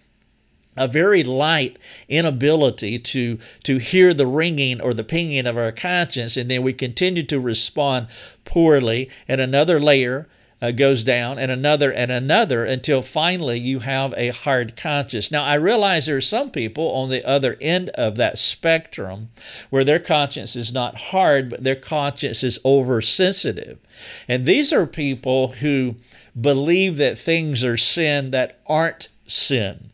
a 0.77 0.89
very 0.89 1.23
light 1.23 1.79
inability 2.09 2.99
to 2.99 3.39
to 3.63 3.79
hear 3.79 4.13
the 4.13 4.27
ringing 4.27 4.81
or 4.81 4.93
the 4.93 5.05
pinging 5.05 5.47
of 5.47 5.57
our 5.57 5.71
conscience 5.71 6.37
and 6.37 6.51
then 6.51 6.63
we 6.63 6.73
continue 6.73 7.23
to 7.23 7.39
respond 7.39 8.09
poorly 8.45 9.09
and 9.29 9.41
another 9.41 9.79
layer 9.79 10.27
uh, 10.65 10.71
goes 10.71 11.05
down 11.05 11.39
and 11.39 11.51
another 11.51 11.93
and 11.93 12.11
another 12.11 12.65
until 12.65 13.03
finally 13.03 13.59
you 13.59 13.81
have 13.81 14.15
a 14.17 14.29
hard 14.29 14.75
conscience. 14.77 15.31
Now, 15.31 15.45
I 15.45 15.57
realize 15.57 16.07
there 16.07 16.17
are 16.17 16.23
some 16.23 16.51
people 16.51 16.91
on 16.93 17.11
the 17.11 17.23
other 17.29 17.59
end 17.61 17.91
of 17.91 18.17
that 18.17 18.39
spectrum 18.39 19.29
where 19.69 19.85
their 19.85 19.99
conscience 19.99 20.57
is 20.57 20.73
not 20.73 20.97
hard, 20.97 21.51
but 21.51 21.65
their 21.65 21.77
conscience 21.77 22.43
is 22.43 22.59
oversensitive. 22.65 23.79
And 24.27 24.47
these 24.47 24.73
are 24.73 24.87
people 24.87 25.49
who 25.49 25.97
believe 26.41 26.97
that 26.97 27.19
things 27.19 27.63
are 27.63 27.77
sin 27.77 28.31
that 28.31 28.59
aren't 28.67 29.09
sin. 29.27 29.91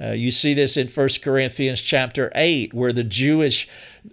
Uh, 0.00 0.10
you 0.10 0.32
see 0.32 0.54
this 0.54 0.76
in 0.76 0.88
1 0.88 1.08
Corinthians 1.22 1.80
chapter 1.80 2.32
8, 2.34 2.74
where 2.74 2.92
the 2.92 3.04
Jewish 3.04 3.68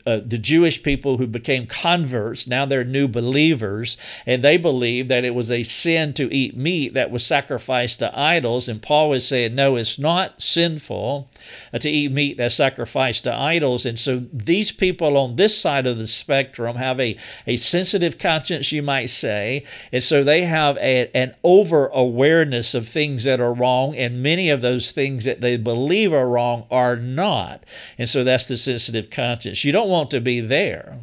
uh, 0.05 0.19
the 0.25 0.37
Jewish 0.37 0.83
people 0.83 1.17
who 1.17 1.27
became 1.27 1.67
converts, 1.67 2.47
now 2.47 2.65
they're 2.65 2.83
new 2.83 3.07
believers, 3.07 3.97
and 4.25 4.43
they 4.43 4.57
believe 4.57 5.07
that 5.07 5.25
it 5.25 5.35
was 5.35 5.51
a 5.51 5.63
sin 5.63 6.13
to 6.13 6.33
eat 6.33 6.55
meat 6.55 6.93
that 6.93 7.11
was 7.11 7.25
sacrificed 7.25 7.99
to 7.99 8.19
idols. 8.19 8.69
And 8.69 8.81
Paul 8.81 9.09
was 9.09 9.27
saying, 9.27 9.55
no, 9.55 9.75
it's 9.75 9.99
not 9.99 10.41
sinful 10.41 11.29
uh, 11.73 11.79
to 11.79 11.89
eat 11.89 12.11
meat 12.11 12.37
that's 12.37 12.55
sacrificed 12.55 13.23
to 13.25 13.33
idols. 13.33 13.85
And 13.85 13.99
so 13.99 14.23
these 14.31 14.71
people 14.71 15.17
on 15.17 15.35
this 15.35 15.57
side 15.57 15.87
of 15.87 15.97
the 15.97 16.07
spectrum 16.07 16.75
have 16.75 16.99
a, 16.99 17.17
a 17.45 17.57
sensitive 17.57 18.17
conscience, 18.17 18.71
you 18.71 18.81
might 18.81 19.09
say. 19.09 19.65
And 19.91 20.03
so 20.03 20.23
they 20.23 20.43
have 20.45 20.77
a, 20.77 21.09
an 21.13 21.35
over 21.43 21.87
awareness 21.87 22.73
of 22.73 22.87
things 22.87 23.23
that 23.23 23.39
are 23.39 23.53
wrong, 23.53 23.95
and 23.95 24.23
many 24.23 24.49
of 24.49 24.61
those 24.61 24.91
things 24.91 25.25
that 25.25 25.41
they 25.41 25.57
believe 25.57 26.13
are 26.13 26.29
wrong 26.29 26.65
are 26.71 26.95
not. 26.95 27.65
And 27.97 28.09
so 28.09 28.23
that's 28.23 28.47
the 28.47 28.57
sensitive 28.57 29.09
conscience. 29.09 29.63
You 29.63 29.71
don't 29.77 29.89
want 29.89 30.09
to 30.09 30.19
be 30.19 30.39
there. 30.39 30.99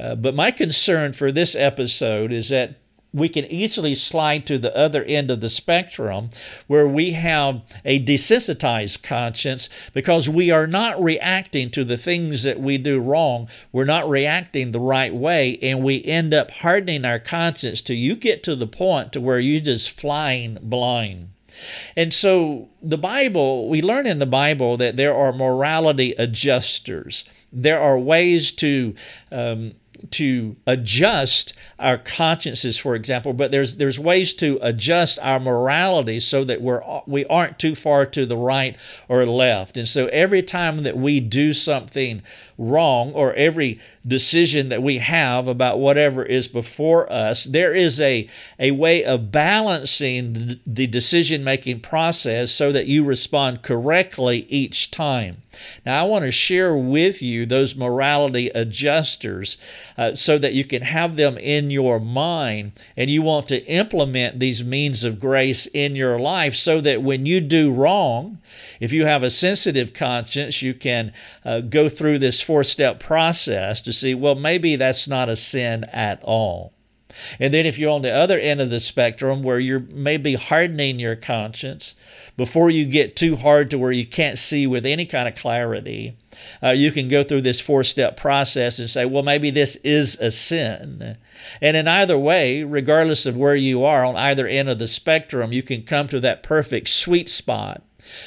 Uh, 0.00 0.16
but 0.16 0.34
my 0.34 0.50
concern 0.50 1.12
for 1.12 1.30
this 1.30 1.54
episode 1.54 2.32
is 2.32 2.48
that 2.48 2.74
we 3.12 3.28
can 3.28 3.44
easily 3.44 3.94
slide 3.94 4.44
to 4.44 4.58
the 4.58 4.76
other 4.76 5.04
end 5.04 5.30
of 5.30 5.40
the 5.40 5.48
spectrum 5.48 6.30
where 6.66 6.88
we 6.88 7.12
have 7.12 7.62
a 7.84 8.04
desensitized 8.04 9.04
conscience 9.04 9.68
because 9.92 10.28
we 10.28 10.50
are 10.50 10.66
not 10.66 11.00
reacting 11.00 11.70
to 11.70 11.84
the 11.84 11.96
things 11.96 12.42
that 12.42 12.58
we 12.58 12.76
do 12.76 12.98
wrong. 12.98 13.48
We're 13.70 13.84
not 13.84 14.08
reacting 14.08 14.72
the 14.72 14.80
right 14.80 15.14
way, 15.14 15.56
and 15.62 15.84
we 15.84 16.04
end 16.04 16.34
up 16.34 16.50
hardening 16.50 17.04
our 17.04 17.20
conscience 17.20 17.80
till 17.80 17.96
you 17.96 18.16
get 18.16 18.42
to 18.42 18.56
the 18.56 18.66
point 18.66 19.12
to 19.12 19.20
where 19.20 19.38
you're 19.38 19.60
just 19.60 19.92
flying 19.92 20.58
blind. 20.60 21.28
And 21.94 22.12
so 22.12 22.68
the 22.82 22.98
Bible, 22.98 23.68
we 23.68 23.80
learn 23.80 24.08
in 24.08 24.18
the 24.18 24.26
Bible 24.26 24.76
that 24.78 24.96
there 24.96 25.14
are 25.14 25.32
morality 25.32 26.12
adjusters. 26.18 27.24
There 27.54 27.80
are 27.80 27.98
ways 27.98 28.50
to 28.52 28.94
um, 29.30 29.72
to 30.10 30.56
adjust 30.66 31.54
our 31.78 31.98
consciences, 31.98 32.78
for 32.78 32.94
example, 32.94 33.32
but 33.32 33.50
there's 33.50 33.76
there's 33.76 33.98
ways 33.98 34.34
to 34.34 34.58
adjust 34.62 35.18
our 35.20 35.40
morality 35.40 36.20
so 36.20 36.44
that 36.44 36.60
we're 36.60 36.82
we 37.06 37.24
aren't 37.26 37.58
too 37.58 37.74
far 37.74 38.06
to 38.06 38.26
the 38.26 38.36
right 38.36 38.76
or 39.08 39.26
left. 39.26 39.76
And 39.76 39.88
so 39.88 40.06
every 40.06 40.42
time 40.42 40.82
that 40.82 40.96
we 40.96 41.20
do 41.20 41.52
something 41.52 42.22
wrong, 42.56 43.12
or 43.12 43.34
every 43.34 43.80
decision 44.06 44.68
that 44.68 44.82
we 44.82 44.98
have 44.98 45.48
about 45.48 45.78
whatever 45.78 46.24
is 46.24 46.46
before 46.48 47.10
us, 47.12 47.44
there 47.44 47.74
is 47.74 48.00
a 48.00 48.28
a 48.58 48.70
way 48.70 49.04
of 49.04 49.32
balancing 49.32 50.60
the 50.66 50.86
decision 50.86 51.42
making 51.42 51.80
process 51.80 52.52
so 52.52 52.72
that 52.72 52.86
you 52.86 53.04
respond 53.04 53.62
correctly 53.62 54.46
each 54.48 54.90
time. 54.90 55.38
Now, 55.86 56.04
I 56.04 56.08
want 56.08 56.24
to 56.24 56.32
share 56.32 56.76
with 56.76 57.22
you 57.22 57.46
those 57.46 57.76
morality 57.76 58.48
adjusters 58.48 59.56
uh, 59.96 60.14
so 60.14 60.38
that 60.38 60.54
you 60.54 60.64
can 60.64 60.82
have 60.82 61.16
them 61.16 61.38
in 61.38 61.70
your 61.70 62.00
mind 62.00 62.72
and 62.96 63.10
you 63.10 63.22
want 63.22 63.48
to 63.48 63.64
implement 63.66 64.40
these 64.40 64.64
means 64.64 65.04
of 65.04 65.20
grace 65.20 65.66
in 65.68 65.94
your 65.94 66.18
life 66.18 66.54
so 66.54 66.80
that 66.80 67.02
when 67.02 67.26
you 67.26 67.40
do 67.40 67.72
wrong, 67.72 68.38
if 68.80 68.92
you 68.92 69.06
have 69.06 69.22
a 69.22 69.30
sensitive 69.30 69.92
conscience, 69.92 70.62
you 70.62 70.74
can 70.74 71.12
uh, 71.44 71.60
go 71.60 71.88
through 71.88 72.18
this 72.18 72.40
four 72.40 72.64
step 72.64 73.00
process 73.00 73.80
to 73.82 73.92
see, 73.92 74.14
well, 74.14 74.34
maybe 74.34 74.76
that's 74.76 75.08
not 75.08 75.28
a 75.28 75.36
sin 75.36 75.84
at 75.84 76.22
all. 76.22 76.72
And 77.38 77.54
then 77.54 77.66
if 77.66 77.78
you're 77.78 77.90
on 77.90 78.02
the 78.02 78.12
other 78.12 78.38
end 78.38 78.60
of 78.60 78.70
the 78.70 78.80
spectrum 78.80 79.42
where 79.42 79.58
you're 79.58 79.80
maybe 79.80 80.34
hardening 80.34 80.98
your 80.98 81.16
conscience 81.16 81.94
before 82.36 82.70
you 82.70 82.84
get 82.84 83.16
too 83.16 83.36
hard 83.36 83.70
to 83.70 83.78
where 83.78 83.92
you 83.92 84.06
can't 84.06 84.38
see 84.38 84.66
with 84.66 84.84
any 84.84 85.06
kind 85.06 85.28
of 85.28 85.34
clarity, 85.34 86.16
uh, 86.62 86.70
you 86.70 86.90
can 86.90 87.08
go 87.08 87.22
through 87.22 87.42
this 87.42 87.60
four 87.60 87.84
step 87.84 88.16
process 88.16 88.78
and 88.78 88.90
say, 88.90 89.04
well, 89.04 89.22
maybe 89.22 89.50
this 89.50 89.76
is 89.76 90.16
a 90.16 90.30
sin. 90.30 91.16
And 91.60 91.76
in 91.76 91.88
either 91.88 92.18
way, 92.18 92.64
regardless 92.64 93.26
of 93.26 93.36
where 93.36 93.56
you 93.56 93.84
are 93.84 94.04
on 94.04 94.16
either 94.16 94.46
end 94.46 94.68
of 94.68 94.78
the 94.78 94.88
spectrum, 94.88 95.52
you 95.52 95.62
can 95.62 95.82
come 95.82 96.08
to 96.08 96.20
that 96.20 96.42
perfect 96.42 96.88
sweet 96.88 97.28
spot 97.28 97.82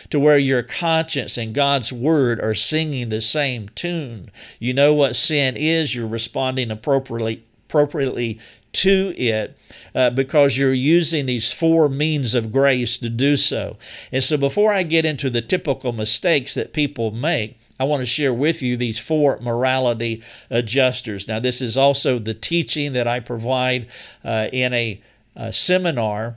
to 0.10 0.20
where 0.20 0.38
your 0.38 0.64
conscience 0.64 1.38
and 1.38 1.54
God's 1.54 1.94
word 1.94 2.40
are 2.40 2.56
singing 2.56 3.10
the 3.10 3.22
same 3.22 3.70
tune. 3.70 4.32
You 4.60 4.74
know 4.74 4.94
what 4.94 5.16
sin 5.16 5.56
is, 5.56 5.94
you're 5.94 6.08
responding 6.08 6.72
appropriately 6.72 7.44
appropriately 7.68 8.40
to 8.72 9.14
it 9.18 9.58
uh, 9.96 10.10
because 10.10 10.58
you're 10.58 10.74
using 10.74 11.26
these 11.26 11.52
four 11.52 11.90
means 11.90 12.36
of 12.36 12.52
grace 12.52 12.98
to 12.98 13.10
do 13.10 13.36
so. 13.36 13.78
And 14.12 14.24
so, 14.24 14.38
before 14.38 14.74
I 14.74 14.84
get 14.84 15.06
into 15.06 15.30
the 15.30 15.42
typical 15.42 15.92
mistakes 15.94 16.54
that 16.54 16.74
people 16.74 17.12
make, 17.12 17.58
I 17.80 17.84
want 17.84 18.02
to 18.02 18.06
share 18.06 18.34
with 18.34 18.62
you 18.62 18.78
these 18.78 19.00
four 19.00 19.40
morality 19.42 20.24
adjusters. 20.50 21.28
Now, 21.28 21.40
this 21.40 21.62
is 21.62 21.78
also 21.78 22.20
the 22.20 22.34
teaching 22.34 22.94
that 22.94 23.08
I 23.08 23.20
provide 23.20 23.88
uh, 24.24 24.48
in 24.52 24.74
a, 24.74 25.02
a 25.38 25.54
seminar 25.54 26.36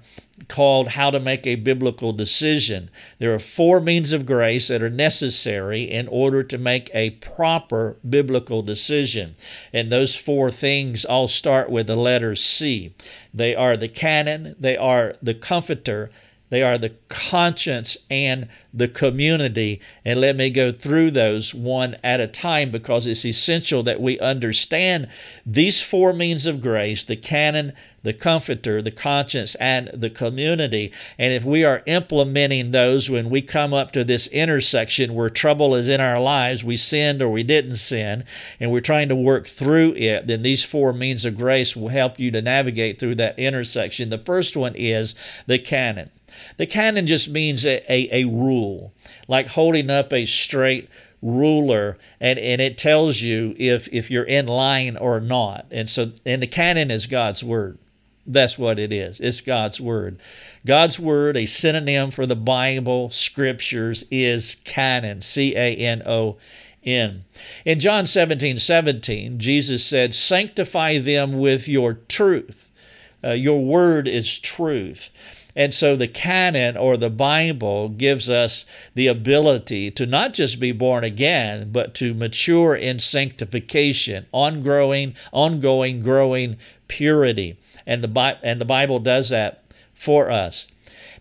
called 0.49 0.89
How 0.89 1.11
to 1.11 1.19
Make 1.19 1.47
a 1.47 1.55
Biblical 1.55 2.13
Decision. 2.13 2.91
There 3.19 3.35
are 3.35 3.39
four 3.39 3.81
means 3.81 4.13
of 4.13 4.27
grace 4.27 4.69
that 4.69 4.83
are 4.83 4.91
necessary 4.91 5.83
in 5.83 6.07
order 6.09 6.43
to 6.43 6.59
make 6.59 6.91
a 6.93 7.11
proper 7.11 7.97
biblical 8.09 8.63
decision. 8.63 9.35
And 9.73 9.91
those 9.91 10.17
four 10.17 10.51
things 10.51 11.05
all 11.05 11.29
start 11.29 11.71
with 11.71 11.87
the 11.87 11.97
letter 11.97 12.37
C. 12.37 12.95
They 13.33 13.55
are 13.55 13.77
the 13.77 13.89
canon, 13.89 14.55
they 14.59 14.77
are 14.77 15.15
the 15.23 15.35
comforter, 15.35 16.11
they 16.51 16.63
are 16.63 16.77
the 16.77 16.93
conscience 17.09 17.97
and 18.11 18.49
the 18.73 18.89
community. 18.89 19.81
And 20.05 20.21
let 20.21 20.37
me 20.37 20.51
go 20.51 20.73
through 20.73 21.11
those 21.13 21.55
one 21.55 21.97
at 22.05 22.21
a 22.21 22.27
time 22.27 22.71
because 22.71 23.07
it's 23.07 23.25
essential 23.25 23.83
that 23.85 24.01
we 24.01 24.19
understand 24.21 25.09
these 25.45 25.83
four 25.83 26.13
means 26.13 26.47
of 26.47 26.61
grace 26.61 27.05
the 27.05 27.17
canon, 27.17 27.73
the 28.03 28.13
comforter, 28.13 28.81
the 28.81 28.91
conscience, 28.91 29.55
and 29.57 29.91
the 29.93 30.11
community. 30.11 30.93
And 31.19 31.33
if 31.33 31.45
we 31.45 31.65
are 31.65 31.83
implementing 31.87 32.71
those 32.71 33.11
when 33.11 33.29
we 33.29 33.43
come 33.43 33.75
up 33.75 33.91
to 33.93 34.05
this 34.05 34.27
intersection 34.29 35.15
where 35.15 35.29
trouble 35.29 35.75
is 35.75 35.89
in 35.89 36.01
our 36.01 36.21
lives, 36.21 36.65
we 36.65 36.77
sinned 36.77 37.21
or 37.21 37.29
we 37.29 37.43
didn't 37.43 37.77
sin, 37.77 38.25
and 38.59 38.71
we're 38.71 38.81
trying 38.81 39.09
to 39.09 39.17
work 39.17 39.49
through 39.49 39.95
it, 39.97 40.27
then 40.27 40.43
these 40.43 40.65
four 40.65 40.93
means 40.93 41.25
of 41.25 41.37
grace 41.37 41.77
will 41.77 41.89
help 41.89 42.19
you 42.19 42.31
to 42.31 42.41
navigate 42.41 42.99
through 42.99 43.17
that 43.17 43.39
intersection. 43.39 44.11
The 44.11 44.19
first 44.19 44.57
one 44.57 44.75
is 44.77 45.15
the 45.47 45.59
canon. 45.59 46.11
The 46.57 46.67
canon 46.67 47.07
just 47.07 47.29
means 47.29 47.67
a, 47.67 47.83
a, 47.93 48.23
a 48.23 48.25
rule, 48.25 48.60
like 49.29 49.49
holding 49.49 49.91
up 49.91 50.13
a 50.13 50.27
straight 50.27 50.89
ruler 51.23 51.99
and, 52.21 52.39
and 52.39 52.61
it 52.61 52.79
tells 52.79 53.21
you 53.21 53.55
if, 53.59 53.89
if 53.93 54.11
you're 54.11 54.25
in 54.25 54.47
line 54.47 54.97
or 54.97 55.21
not. 55.21 55.67
And 55.71 55.89
so 55.89 56.13
and 56.25 56.43
the 56.43 56.47
canon 56.47 56.91
is 56.91 57.07
God's 57.07 57.45
word. 57.45 57.79
That's 58.27 58.59
what 58.59 58.79
it 58.79 58.93
is. 58.93 59.19
It's 59.19 59.41
God's 59.41 59.81
Word. 59.81 60.21
God's 60.65 61.01
Word, 61.01 61.37
a 61.37 61.47
synonym 61.47 62.11
for 62.11 62.27
the 62.27 62.37
Bible, 62.37 63.11
Scriptures, 63.11 64.05
is 64.11 64.57
canon. 64.65 65.21
C 65.21 65.57
A 65.57 65.75
N 65.75 66.03
O 66.07 66.37
N. 66.85 67.25
In 67.65 67.81
John 67.81 68.07
17 68.07 68.59
17, 68.59 69.39
Jesus 69.39 69.85
said, 69.85 70.15
Sanctify 70.15 70.99
them 70.99 71.39
with 71.39 71.67
your 71.67 71.95
truth. 71.95 72.71
Uh, 73.23 73.33
your 73.33 73.63
word 73.63 74.09
is 74.09 74.39
truth. 74.39 75.11
And 75.61 75.75
so 75.75 75.95
the 75.95 76.09
canon 76.09 76.79
or 76.79 76.97
the 76.97 77.11
Bible 77.11 77.91
gives 77.91 78.31
us 78.31 78.65
the 78.95 79.09
ability 79.09 79.91
to 79.91 80.07
not 80.07 80.33
just 80.33 80.59
be 80.59 80.73
born 80.73 81.05
again, 81.05 81.69
but 81.71 81.93
to 81.97 82.15
mature 82.15 82.75
in 82.75 82.99
sanctification, 82.99 84.25
ongoing, 84.33 85.15
ongoing, 85.33 86.01
growing 86.01 86.57
purity. 86.89 87.59
And 87.87 88.03
the, 88.03 88.39
and 88.43 88.59
the 88.59 88.65
Bible 88.65 89.01
does 89.01 89.29
that 89.29 89.63
for 89.93 90.31
us. 90.31 90.67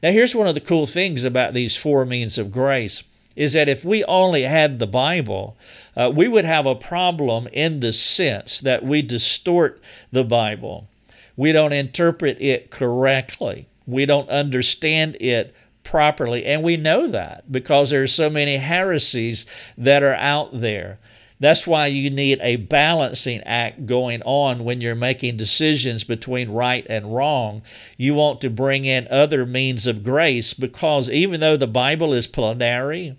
Now, 0.01 0.11
here's 0.11 0.33
one 0.33 0.47
of 0.47 0.55
the 0.55 0.61
cool 0.61 0.85
things 0.85 1.25
about 1.25 1.53
these 1.53 1.75
four 1.75 2.05
means 2.05 2.37
of 2.37 2.49
grace 2.49 3.03
is 3.35 3.51
that 3.51 3.67
if 3.67 3.83
we 3.83 4.05
only 4.05 4.43
had 4.43 4.79
the 4.79 4.87
Bible, 4.87 5.57
uh, 5.97 6.09
we 6.15 6.29
would 6.29 6.45
have 6.45 6.65
a 6.65 6.75
problem 6.75 7.49
in 7.51 7.81
the 7.81 7.91
sense 7.91 8.61
that 8.61 8.85
we 8.85 9.01
distort 9.01 9.81
the 10.13 10.23
Bible. 10.23 10.87
We 11.35 11.51
don't 11.51 11.73
interpret 11.73 12.39
it 12.39 12.71
correctly. 12.71 13.67
We 13.89 14.05
don't 14.05 14.29
understand 14.29 15.17
it 15.19 15.53
properly. 15.83 16.45
And 16.45 16.63
we 16.63 16.77
know 16.77 17.07
that 17.07 17.51
because 17.51 17.89
there 17.89 18.03
are 18.03 18.07
so 18.07 18.29
many 18.29 18.57
heresies 18.57 19.45
that 19.77 20.03
are 20.03 20.15
out 20.15 20.59
there. 20.59 20.99
That's 21.41 21.65
why 21.65 21.87
you 21.87 22.09
need 22.09 22.39
a 22.41 22.57
balancing 22.57 23.41
act 23.43 23.85
going 23.85 24.21
on 24.23 24.65
when 24.65 24.81
you're 24.81 24.93
making 24.93 25.37
decisions 25.37 26.03
between 26.03 26.49
right 26.49 26.85
and 26.89 27.15
wrong. 27.15 27.61
You 27.97 28.13
want 28.13 28.41
to 28.41 28.49
bring 28.49 28.83
in 28.83 29.07
other 29.09 29.45
means 29.45 29.87
of 29.87 30.03
grace 30.03 30.53
because 30.53 31.09
even 31.09 31.39
though 31.39 31.55
the 31.55 31.65
Bible 31.65 32.13
is 32.13 32.27
plenary, 32.27 33.15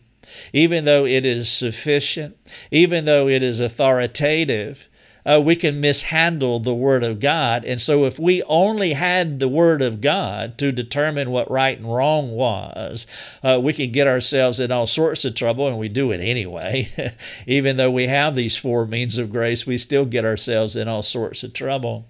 even 0.53 0.85
though 0.85 1.07
it 1.07 1.25
is 1.25 1.49
sufficient, 1.49 2.37
even 2.71 3.07
though 3.07 3.27
it 3.27 3.43
is 3.43 3.59
authoritative, 3.59 4.87
uh, 5.25 5.41
we 5.43 5.57
can 5.57 5.81
mishandle 5.81 6.61
the 6.61 6.75
Word 6.75 7.03
of 7.03 7.21
God. 7.21 7.65
And 7.65 7.81
so, 7.81 8.05
if 8.05 8.19
we 8.19 8.43
only 8.45 8.93
had 8.93 9.39
the 9.39 9.49
Word 9.49 9.83
of 9.83 10.01
God 10.01 10.59
to 10.59 10.73
determine 10.73 11.31
what 11.31 11.51
right 11.51 11.79
and 11.79 11.93
wrong 11.93 12.33
was, 12.33 13.07
uh, 13.43 13.61
we 13.63 13.73
can 13.73 13.91
get 13.91 14.07
ourselves 14.07 14.61
in 14.61 14.73
all 14.73 14.87
sorts 14.87 15.25
of 15.25 15.35
trouble, 15.35 15.69
and 15.69 15.79
we 15.79 15.89
do 15.89 16.11
it 16.13 16.21
anyway. 16.21 17.13
Even 17.47 17.77
though 17.77 17.91
we 17.91 18.07
have 18.07 18.35
these 18.35 18.57
four 18.57 18.87
means 18.87 19.19
of 19.19 19.31
grace, 19.31 19.67
we 19.67 19.79
still 19.79 20.05
get 20.05 20.25
ourselves 20.25 20.77
in 20.77 20.89
all 20.89 21.03
sorts 21.03 21.43
of 21.43 21.53
trouble. 21.53 22.07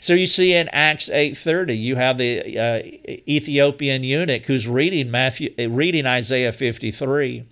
So 0.00 0.14
you 0.14 0.26
see 0.26 0.54
in 0.54 0.68
Acts 0.68 1.08
8:30, 1.08 1.78
you 1.78 1.96
have 1.96 2.18
the 2.18 2.58
uh, 2.58 2.82
Ethiopian 3.28 4.02
eunuch 4.02 4.46
who's 4.46 4.68
reading 4.68 5.10
Matthew, 5.10 5.54
reading 5.58 6.06
Isaiah 6.06 6.52
53 6.52 7.44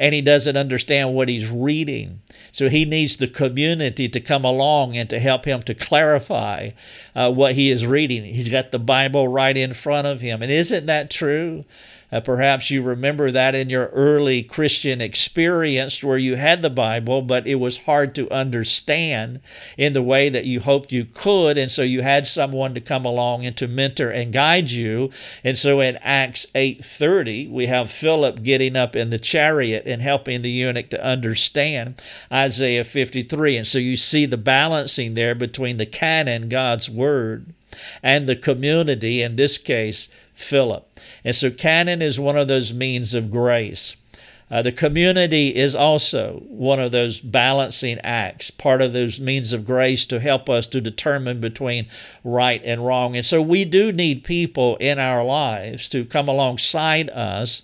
and 0.00 0.14
he 0.14 0.22
doesn't 0.22 0.56
understand 0.56 1.14
what 1.14 1.28
he's 1.28 1.50
reading. 1.50 2.22
So 2.52 2.70
he 2.70 2.86
needs 2.86 3.18
the 3.18 3.28
community 3.28 4.08
to 4.08 4.18
come 4.18 4.46
along 4.46 4.96
and 4.96 5.10
to 5.10 5.20
help 5.20 5.44
him 5.44 5.62
to 5.64 5.74
clarify 5.74 6.70
uh, 7.14 7.30
what 7.30 7.54
he 7.54 7.70
is 7.70 7.86
reading. 7.86 8.24
He's 8.24 8.48
got 8.48 8.72
the 8.72 8.78
Bible 8.78 9.28
right 9.28 9.56
in 9.56 9.74
front 9.74 10.06
of 10.06 10.22
him. 10.22 10.40
And 10.40 10.50
isn't 10.50 10.86
that 10.86 11.10
true? 11.10 11.66
Uh, 12.12 12.20
perhaps 12.20 12.70
you 12.70 12.82
remember 12.82 13.30
that 13.30 13.54
in 13.54 13.70
your 13.70 13.86
early 13.88 14.42
Christian 14.42 15.00
experience 15.00 16.02
where 16.02 16.18
you 16.18 16.36
had 16.36 16.62
the 16.62 16.70
Bible, 16.70 17.22
but 17.22 17.46
it 17.46 17.56
was 17.56 17.78
hard 17.78 18.14
to 18.16 18.30
understand 18.30 19.40
in 19.76 19.92
the 19.92 20.02
way 20.02 20.28
that 20.28 20.44
you 20.44 20.60
hoped 20.60 20.92
you 20.92 21.04
could. 21.04 21.56
And 21.56 21.70
so 21.70 21.82
you 21.82 22.02
had 22.02 22.26
someone 22.26 22.74
to 22.74 22.80
come 22.80 23.04
along 23.04 23.46
and 23.46 23.56
to 23.58 23.68
mentor 23.68 24.10
and 24.10 24.32
guide 24.32 24.70
you. 24.70 25.10
And 25.44 25.58
so 25.58 25.80
in 25.80 25.98
Acts 25.98 26.46
8:30, 26.54 27.48
we 27.48 27.66
have 27.66 27.90
Philip 27.90 28.42
getting 28.42 28.76
up 28.76 28.96
in 28.96 29.10
the 29.10 29.18
chariot 29.18 29.84
and 29.86 30.02
helping 30.02 30.42
the 30.42 30.50
eunuch 30.50 30.90
to 30.90 31.04
understand 31.04 32.00
Isaiah 32.32 32.84
53. 32.84 33.56
And 33.56 33.66
so 33.66 33.78
you 33.78 33.96
see 33.96 34.26
the 34.26 34.36
balancing 34.36 35.14
there 35.14 35.34
between 35.34 35.76
the 35.76 35.86
canon, 35.86 36.48
God's 36.48 36.90
word, 36.90 37.54
and 38.02 38.28
the 38.28 38.36
community, 38.36 39.22
in 39.22 39.36
this 39.36 39.58
case, 39.58 40.08
Philip. 40.34 40.88
And 41.24 41.34
so 41.34 41.50
canon 41.50 42.02
is 42.02 42.18
one 42.18 42.36
of 42.36 42.48
those 42.48 42.72
means 42.72 43.14
of 43.14 43.30
grace. 43.30 43.96
Uh, 44.50 44.62
the 44.62 44.72
community 44.72 45.54
is 45.54 45.76
also 45.76 46.42
one 46.48 46.80
of 46.80 46.90
those 46.90 47.20
balancing 47.20 48.00
acts, 48.00 48.50
part 48.50 48.82
of 48.82 48.92
those 48.92 49.20
means 49.20 49.52
of 49.52 49.64
grace 49.64 50.04
to 50.04 50.18
help 50.18 50.50
us 50.50 50.66
to 50.66 50.80
determine 50.80 51.40
between 51.40 51.86
right 52.24 52.60
and 52.64 52.84
wrong. 52.84 53.16
And 53.16 53.24
so 53.24 53.40
we 53.40 53.64
do 53.64 53.92
need 53.92 54.24
people 54.24 54.76
in 54.78 54.98
our 54.98 55.22
lives 55.22 55.88
to 55.90 56.04
come 56.04 56.26
alongside 56.26 57.10
us 57.10 57.62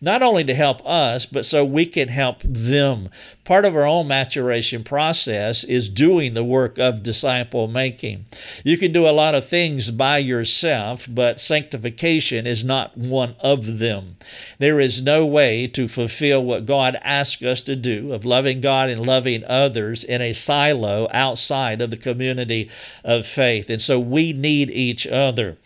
not 0.00 0.22
only 0.22 0.44
to 0.44 0.54
help 0.54 0.86
us, 0.86 1.26
but 1.26 1.44
so 1.44 1.64
we 1.64 1.86
can 1.86 2.08
help 2.08 2.42
them. 2.42 3.08
Part 3.44 3.64
of 3.64 3.74
our 3.74 3.86
own 3.86 4.08
maturation 4.08 4.84
process 4.84 5.64
is 5.64 5.88
doing 5.88 6.34
the 6.34 6.44
work 6.44 6.78
of 6.78 7.02
disciple 7.02 7.66
making. 7.66 8.26
You 8.62 8.76
can 8.76 8.92
do 8.92 9.08
a 9.08 9.10
lot 9.10 9.34
of 9.34 9.46
things 9.46 9.90
by 9.90 10.18
yourself, 10.18 11.06
but 11.08 11.40
sanctification 11.40 12.46
is 12.46 12.62
not 12.62 12.96
one 12.96 13.36
of 13.40 13.78
them. 13.78 14.16
There 14.58 14.80
is 14.80 15.00
no 15.00 15.24
way 15.24 15.66
to 15.68 15.88
fulfill 15.88 16.44
what 16.44 16.66
God 16.66 16.98
asks 17.02 17.42
us 17.42 17.62
to 17.62 17.74
do 17.74 18.12
of 18.12 18.26
loving 18.26 18.60
God 18.60 18.90
and 18.90 19.06
loving 19.06 19.44
others 19.44 20.04
in 20.04 20.20
a 20.20 20.34
silo 20.34 21.08
outside 21.12 21.80
of 21.80 21.90
the 21.90 21.96
community 21.96 22.70
of 23.02 23.26
faith. 23.26 23.70
And 23.70 23.80
so 23.80 23.98
we 23.98 24.32
need 24.34 24.70
each 24.70 25.06
other. 25.06 25.56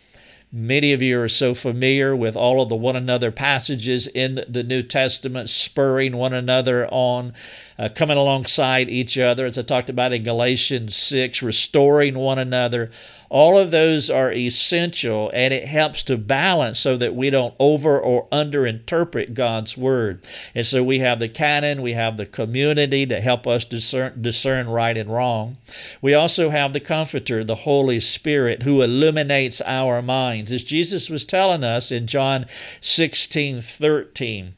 Many 0.55 0.93
of 0.93 1.01
you 1.01 1.19
are 1.19 1.29
so 1.29 1.55
familiar 1.55 2.15
with 2.15 2.35
all 2.35 2.61
of 2.61 2.69
the 2.69 2.75
one 2.75 2.95
another 2.95 3.31
passages 3.31 4.05
in 4.05 4.45
the 4.47 4.61
New 4.61 4.83
Testament, 4.83 5.49
spurring 5.49 6.15
one 6.15 6.31
another 6.31 6.87
on 6.91 7.33
uh, 7.79 7.89
coming 7.89 8.17
alongside 8.17 8.87
each 8.87 9.17
other, 9.17 9.47
as 9.47 9.57
I 9.57 9.63
talked 9.63 9.89
about 9.89 10.13
in 10.13 10.21
Galatians 10.21 10.95
6, 10.95 11.41
restoring 11.41 12.13
one 12.19 12.37
another. 12.37 12.91
All 13.33 13.57
of 13.57 13.71
those 13.71 14.11
are 14.11 14.31
essential, 14.31 15.31
and 15.33 15.55
it 15.55 15.65
helps 15.65 16.03
to 16.03 16.17
balance 16.17 16.77
so 16.77 16.97
that 16.97 17.15
we 17.15 17.31
don't 17.31 17.55
over 17.57 17.99
or 17.99 18.27
under 18.31 18.67
interpret 18.67 19.33
God's 19.33 19.75
Word. 19.75 20.23
And 20.53 20.67
so 20.67 20.83
we 20.83 20.99
have 20.99 21.17
the 21.17 21.27
canon, 21.27 21.81
we 21.81 21.93
have 21.93 22.17
the 22.17 22.27
community 22.27 23.07
to 23.07 23.19
help 23.19 23.47
us 23.47 23.65
discern, 23.65 24.21
discern 24.21 24.69
right 24.69 24.95
and 24.95 25.11
wrong. 25.11 25.57
We 25.99 26.13
also 26.13 26.51
have 26.51 26.73
the 26.73 26.79
Comforter, 26.79 27.43
the 27.43 27.55
Holy 27.55 27.99
Spirit, 27.99 28.61
who 28.61 28.83
illuminates 28.83 29.61
our 29.61 30.03
minds. 30.03 30.51
As 30.51 30.63
Jesus 30.63 31.09
was 31.09 31.25
telling 31.25 31.63
us 31.63 31.91
in 31.91 32.05
John 32.05 32.45
16 32.81 33.61
13, 33.61 34.53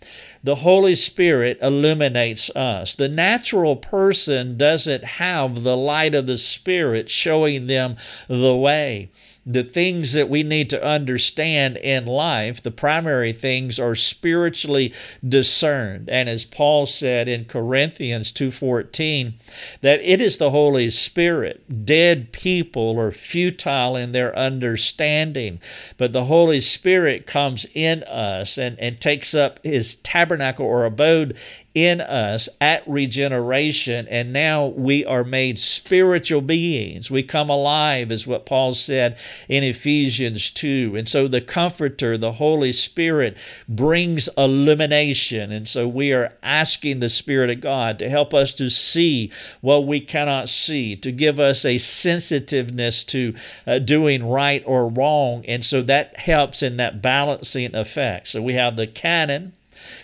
the 0.46 0.56
Holy 0.56 0.94
Spirit 0.94 1.58
illuminates 1.60 2.52
us. 2.52 2.94
The 2.94 3.10
natural 3.10 3.76
person 3.76 4.58
doesn't 4.58 5.04
have 5.04 5.64
the 5.64 5.76
light 5.76 6.14
of 6.14 6.28
the 6.28 6.38
Spirit 6.38 7.10
showing 7.10 7.66
them 7.66 7.98
the 8.28 8.56
way 8.56 9.10
the 9.46 9.64
things 9.64 10.14
that 10.14 10.30
we 10.30 10.42
need 10.42 10.70
to 10.72 10.84
understand 10.84 11.78
in 11.78 12.06
life, 12.06 12.64
the 12.64 12.72
primary 12.72 13.32
things 13.32 13.80
are 13.80 13.96
spiritually 13.96 14.92
discerned. 15.28 16.10
And 16.10 16.28
as 16.28 16.46
Paul 16.46 16.88
said 16.88 17.28
in 17.28 17.46
Corinthians 17.46 18.32
2:14, 18.32 19.36
that 19.82 20.02
it 20.02 20.20
is 20.20 20.38
the 20.38 20.50
Holy 20.50 20.90
Spirit. 20.90 21.86
Dead 21.86 22.32
people 22.32 23.00
are 23.00 23.12
futile 23.12 23.96
in 23.96 24.14
their 24.14 24.36
understanding, 24.38 25.60
but 25.98 26.12
the 26.12 26.26
Holy 26.26 26.62
Spirit 26.62 27.28
comes 27.28 27.68
in 27.76 28.04
us 28.04 28.58
and, 28.58 28.80
and 28.80 29.00
takes 29.00 29.36
up 29.36 29.60
his 29.64 29.96
tabernacle 29.98 30.66
or 30.66 30.86
abode 30.86 31.38
in 31.76 32.00
us 32.00 32.48
at 32.62 32.88
regeneration, 32.88 34.08
and 34.08 34.32
now 34.32 34.68
we 34.68 35.04
are 35.04 35.26
made 35.26 35.60
spiritual 35.60 36.40
beings. 36.40 37.12
We 37.12 37.22
come 37.22 37.50
alive, 37.50 38.14
is 38.14 38.26
what 38.26 38.46
Paul 38.46 38.74
said 38.74 39.18
in 39.50 39.62
Ephesians 39.62 40.50
2. 40.52 40.96
And 40.98 41.08
so 41.08 41.28
the 41.28 41.42
Comforter, 41.42 42.18
the 42.18 42.32
Holy 42.32 42.72
Spirit, 42.72 43.36
brings 43.68 44.30
illumination. 44.38 45.52
And 45.52 45.68
so 45.68 45.86
we 45.86 46.14
are 46.14 46.32
asking 46.42 47.02
the 47.02 47.10
Spirit 47.10 47.50
of 47.50 47.60
God 47.60 48.00
to 48.00 48.10
help 48.10 48.34
us 48.34 48.54
to 48.54 48.70
see 48.70 49.30
what 49.60 49.86
we 49.86 50.00
cannot 50.00 50.48
see, 50.48 50.96
to 50.96 51.12
give 51.12 51.42
us 51.42 51.66
a 51.66 51.78
sensitiveness 51.78 53.04
to 53.04 53.36
uh, 53.68 53.80
doing 53.80 54.26
right 54.26 54.64
or 54.66 54.88
wrong. 54.88 55.44
And 55.46 55.66
so 55.66 55.82
that 55.82 56.18
helps 56.18 56.64
in 56.64 56.78
that 56.78 57.02
balancing 57.02 57.76
effect. 57.76 58.30
So 58.30 58.42
we 58.42 58.54
have 58.54 58.78
the 58.78 58.88
canon 58.88 59.52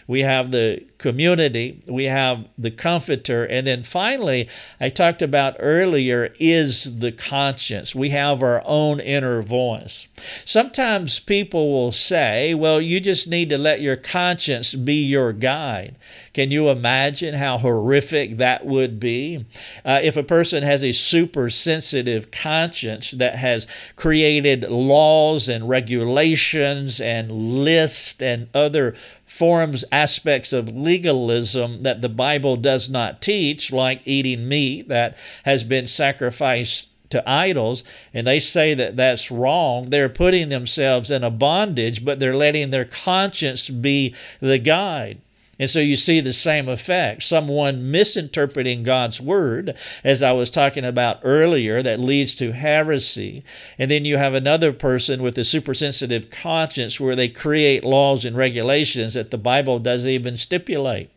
we 0.08 0.22
have 0.22 0.52
the 0.52 0.84
community, 1.02 1.84
we 1.88 2.06
have 2.06 2.48
the 2.58 2.72
comforter, 2.72 3.44
and 3.44 3.66
then 3.66 3.84
finally, 3.84 4.48
I 4.80 4.90
talked 4.90 5.22
about 5.22 5.56
earlier, 5.60 6.34
is 6.40 7.00
the 7.00 7.12
conscience. 7.12 7.96
We 7.96 8.10
have 8.10 8.44
our 8.44 8.62
own 8.66 9.00
inner 9.00 9.42
voice. 9.42 10.08
Sometimes 10.46 11.20
people 11.20 11.72
will 11.72 11.92
say, 11.92 12.54
well, 12.54 12.80
you 12.80 13.00
just 13.00 13.28
need 13.28 13.50
to 13.50 13.58
let 13.58 13.82
your 13.82 13.96
conscience 13.96 14.76
be 14.76 15.04
your 15.04 15.34
guide. 15.34 15.96
Can 16.34 16.52
you 16.52 16.70
imagine 16.70 17.34
how 17.34 17.58
horrific 17.58 18.38
that 18.38 18.66
would 18.66 19.00
be? 19.00 19.46
Uh, 19.84 20.00
if 20.04 20.16
a 20.16 20.24
person 20.24 20.64
has 20.64 20.84
a 20.84 20.92
super 20.92 21.50
sensitive 21.50 22.32
conscience 22.32 23.12
that 23.12 23.36
has 23.36 23.66
created 23.96 24.70
laws 24.70 25.50
and 25.50 25.68
regulations 25.68 27.02
and 27.02 27.32
lists 27.32 28.22
and 28.22 28.48
other 28.54 28.94
forms, 29.26 29.86
aspects 29.94 30.52
of 30.52 30.68
legalism 30.92 31.84
that 31.84 32.02
the 32.02 32.10
Bible 32.10 32.58
does 32.58 32.90
not 32.90 33.22
teach, 33.22 33.72
like 33.72 34.02
eating 34.06 34.48
meat 34.50 34.90
that 34.90 35.16
has 35.46 35.64
been 35.64 35.88
sacrificed 35.88 36.90
to 37.12 37.30
idols 37.30 37.84
and 38.14 38.26
they 38.26 38.40
say 38.40 38.74
that 38.74 38.96
that's 38.98 39.32
wrong, 39.32 39.90
they're 39.90 40.10
putting 40.10 40.50
themselves 40.50 41.12
in 41.12 41.24
a 41.24 41.30
bondage, 41.30 42.04
but 42.04 42.20
they're 42.20 42.36
letting 42.36 42.72
their 42.72 42.86
conscience 42.86 43.70
be 43.70 44.16
the 44.42 44.58
guide. 44.58 45.20
And 45.62 45.70
so 45.70 45.80
you 45.80 45.96
see 45.96 46.22
the 46.22 46.34
same 46.34 46.68
effect. 46.68 47.22
Someone 47.22 47.92
misinterpreting 47.92 48.82
God's 48.82 49.22
word, 49.22 49.76
as 50.04 50.24
I 50.24 50.32
was 50.32 50.50
talking 50.50 50.84
about 50.84 51.20
earlier, 51.24 51.84
that 51.84 52.00
leads 52.00 52.34
to 52.36 52.52
heresy. 52.52 53.44
And 53.78 53.92
then 53.92 54.04
you 54.04 54.18
have 54.18 54.34
another 54.34 54.74
person 54.74 55.22
with 55.22 55.38
a 55.38 55.44
supersensitive 55.44 56.32
conscience 56.32 57.00
where 57.00 57.16
they 57.16 57.30
create 57.30 57.84
laws 57.84 58.26
and 58.26 58.36
regulations 58.36 59.14
that 59.14 59.30
the 59.30 59.38
Bible 59.38 59.78
doesn't 59.78 60.10
even 60.10 60.36
stipulate. 60.36 61.12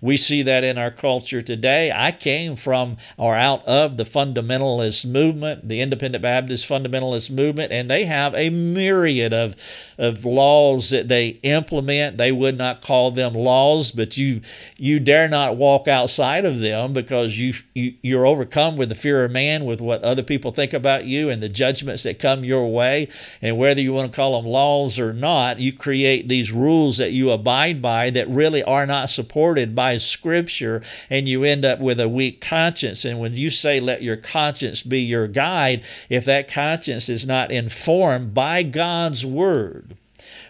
We 0.00 0.16
see 0.16 0.42
that 0.42 0.64
in 0.64 0.78
our 0.78 0.90
culture 0.90 1.42
today. 1.42 1.92
I 1.94 2.12
came 2.12 2.56
from 2.56 2.96
or 3.16 3.34
out 3.34 3.64
of 3.66 3.96
the 3.96 4.04
fundamentalist 4.04 5.04
movement, 5.04 5.68
the 5.68 5.80
independent 5.80 6.22
Baptist 6.22 6.68
fundamentalist 6.68 7.30
movement, 7.30 7.72
and 7.72 7.88
they 7.90 8.04
have 8.06 8.34
a 8.34 8.50
myriad 8.50 9.32
of, 9.32 9.54
of 9.98 10.24
laws 10.24 10.90
that 10.90 11.08
they 11.08 11.28
implement. 11.42 12.16
They 12.16 12.32
would 12.32 12.56
not 12.56 12.80
call 12.80 13.10
them 13.10 13.34
laws, 13.34 13.92
but 13.92 14.16
you 14.16 14.40
you 14.78 14.98
dare 14.98 15.28
not 15.28 15.56
walk 15.56 15.88
outside 15.88 16.44
of 16.44 16.60
them 16.60 16.92
because 16.92 17.38
you, 17.38 17.54
you 17.74 17.94
you're 18.02 18.26
overcome 18.26 18.76
with 18.76 18.88
the 18.88 18.94
fear 18.94 19.24
of 19.24 19.30
man, 19.30 19.64
with 19.64 19.80
what 19.80 20.02
other 20.02 20.22
people 20.22 20.52
think 20.52 20.72
about 20.72 21.04
you 21.04 21.28
and 21.28 21.42
the 21.42 21.48
judgments 21.48 22.02
that 22.04 22.18
come 22.18 22.44
your 22.44 22.72
way. 22.72 23.08
And 23.42 23.58
whether 23.58 23.80
you 23.80 23.92
want 23.92 24.10
to 24.10 24.16
call 24.16 24.40
them 24.40 24.50
laws 24.50 24.98
or 24.98 25.12
not, 25.12 25.60
you 25.60 25.72
create 25.72 26.28
these 26.28 26.50
rules 26.50 26.96
that 26.98 27.12
you 27.12 27.30
abide 27.30 27.82
by 27.82 28.10
that 28.10 28.28
really 28.28 28.62
are 28.62 28.86
not 28.86 29.10
supported 29.10 29.49
supported 29.50 29.74
by 29.74 29.98
Scripture, 29.98 30.80
and 31.10 31.26
you 31.28 31.42
end 31.42 31.64
up 31.64 31.80
with 31.80 31.98
a 31.98 32.08
weak 32.08 32.40
conscience. 32.40 33.04
And 33.04 33.18
when 33.18 33.34
you 33.34 33.50
say, 33.50 33.80
let 33.80 34.00
your 34.00 34.16
conscience 34.16 34.84
be 34.84 35.00
your 35.00 35.26
guide, 35.26 35.82
if 36.08 36.24
that 36.26 36.46
conscience 36.46 37.08
is 37.08 37.26
not 37.26 37.50
informed 37.50 38.32
by 38.32 38.62
God's 38.62 39.26
Word, 39.26 39.96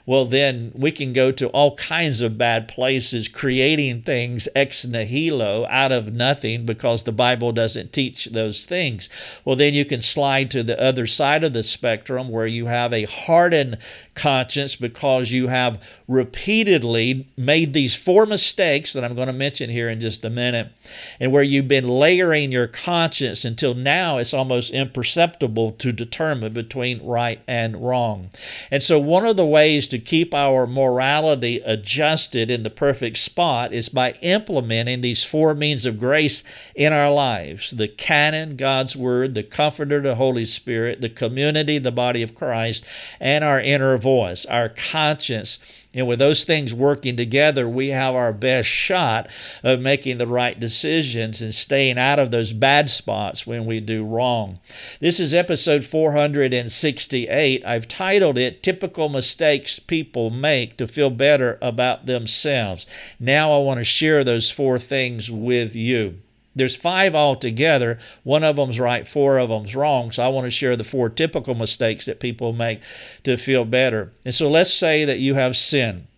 well, 0.06 0.26
then 0.26 0.72
we 0.74 0.90
can 0.90 1.12
go 1.12 1.30
to 1.32 1.48
all 1.48 1.76
kinds 1.76 2.20
of 2.20 2.38
bad 2.38 2.68
places, 2.68 3.28
creating 3.28 4.02
things 4.02 4.48
ex 4.56 4.84
nihilo 4.84 5.66
out 5.68 5.92
of 5.92 6.12
nothing 6.12 6.66
because 6.66 7.02
the 7.02 7.12
Bible 7.12 7.52
doesn't 7.52 7.92
teach 7.92 8.26
those 8.26 8.64
things. 8.64 9.08
Well, 9.44 9.56
then 9.56 9.74
you 9.74 9.84
can 9.84 10.02
slide 10.02 10.50
to 10.50 10.62
the 10.62 10.80
other 10.80 11.06
side 11.06 11.44
of 11.44 11.52
the 11.52 11.62
spectrum 11.62 12.28
where 12.28 12.46
you 12.46 12.66
have 12.66 12.92
a 12.92 13.04
hardened 13.04 13.78
conscience 14.14 14.74
because 14.74 15.30
you 15.30 15.48
have 15.48 15.80
repeatedly 16.08 17.28
made 17.36 17.72
these 17.72 17.94
four 17.94 18.26
mistakes 18.26 18.92
that 18.92 19.04
I'm 19.04 19.14
going 19.14 19.28
to 19.28 19.32
mention 19.32 19.70
here 19.70 19.88
in 19.88 20.00
just 20.00 20.24
a 20.24 20.30
minute, 20.30 20.72
and 21.20 21.30
where 21.30 21.42
you've 21.42 21.68
been 21.68 21.86
layering 21.86 22.50
your 22.50 22.66
conscience 22.66 23.44
until 23.44 23.74
now 23.74 24.18
it's 24.18 24.34
almost 24.34 24.72
imperceptible 24.72 25.72
to 25.72 25.92
determine 25.92 26.52
between 26.52 27.00
right 27.06 27.40
and 27.46 27.76
wrong. 27.76 28.30
And 28.70 28.82
so, 28.82 28.98
one 28.98 29.24
of 29.24 29.36
the 29.36 29.46
ways 29.46 29.59
to 29.60 29.98
keep 29.98 30.34
our 30.34 30.66
morality 30.66 31.60
adjusted 31.64 32.50
in 32.50 32.62
the 32.62 32.70
perfect 32.70 33.18
spot 33.18 33.72
is 33.72 33.88
by 33.88 34.12
implementing 34.22 35.00
these 35.00 35.22
four 35.22 35.54
means 35.54 35.84
of 35.86 35.98
grace 35.98 36.42
in 36.74 36.92
our 36.92 37.12
lives 37.12 37.70
the 37.70 37.88
canon, 37.88 38.56
God's 38.56 38.96
Word, 38.96 39.34
the 39.34 39.42
Comforter, 39.42 40.00
the 40.00 40.14
Holy 40.14 40.44
Spirit, 40.44 41.00
the 41.00 41.08
community, 41.08 41.78
the 41.78 41.92
body 41.92 42.22
of 42.22 42.34
Christ, 42.34 42.84
and 43.20 43.44
our 43.44 43.60
inner 43.60 43.96
voice, 43.96 44.46
our 44.46 44.68
conscience 44.68 45.58
and 45.92 46.06
with 46.06 46.20
those 46.20 46.44
things 46.44 46.72
working 46.72 47.16
together, 47.16 47.68
we 47.68 47.88
have 47.88 48.14
our 48.14 48.32
best 48.32 48.68
shot 48.68 49.28
of 49.64 49.80
making 49.80 50.18
the 50.18 50.26
right 50.26 50.58
decisions 50.58 51.42
and 51.42 51.52
staying 51.52 51.98
out 51.98 52.20
of 52.20 52.30
those 52.30 52.52
bad 52.52 52.88
spots 52.88 53.44
when 53.44 53.66
we 53.66 53.80
do 53.80 54.04
wrong. 54.04 54.60
This 55.00 55.18
is 55.18 55.34
episode 55.34 55.84
468. 55.84 57.64
I've 57.66 57.88
titled 57.88 58.38
it 58.38 58.62
Typical 58.62 59.08
Mistakes 59.08 59.80
People 59.80 60.30
Make 60.30 60.76
to 60.76 60.86
Feel 60.86 61.10
Better 61.10 61.58
About 61.60 62.06
Themselves. 62.06 62.86
Now 63.18 63.52
I 63.52 63.58
want 63.58 63.78
to 63.78 63.84
share 63.84 64.22
those 64.22 64.48
four 64.48 64.78
things 64.78 65.28
with 65.28 65.74
you. 65.74 66.18
There's 66.54 66.74
five 66.74 67.14
altogether. 67.14 67.98
One 68.24 68.42
of 68.42 68.56
them's 68.56 68.80
right, 68.80 69.06
four 69.06 69.38
of 69.38 69.50
them's 69.50 69.76
wrong. 69.76 70.10
So 70.10 70.24
I 70.24 70.28
want 70.28 70.46
to 70.46 70.50
share 70.50 70.76
the 70.76 70.84
four 70.84 71.08
typical 71.08 71.54
mistakes 71.54 72.06
that 72.06 72.20
people 72.20 72.52
make 72.52 72.80
to 73.22 73.36
feel 73.36 73.64
better. 73.64 74.12
And 74.24 74.34
so 74.34 74.50
let's 74.50 74.74
say 74.74 75.04
that 75.04 75.20
you 75.20 75.34
have 75.34 75.56
sin 75.56 76.08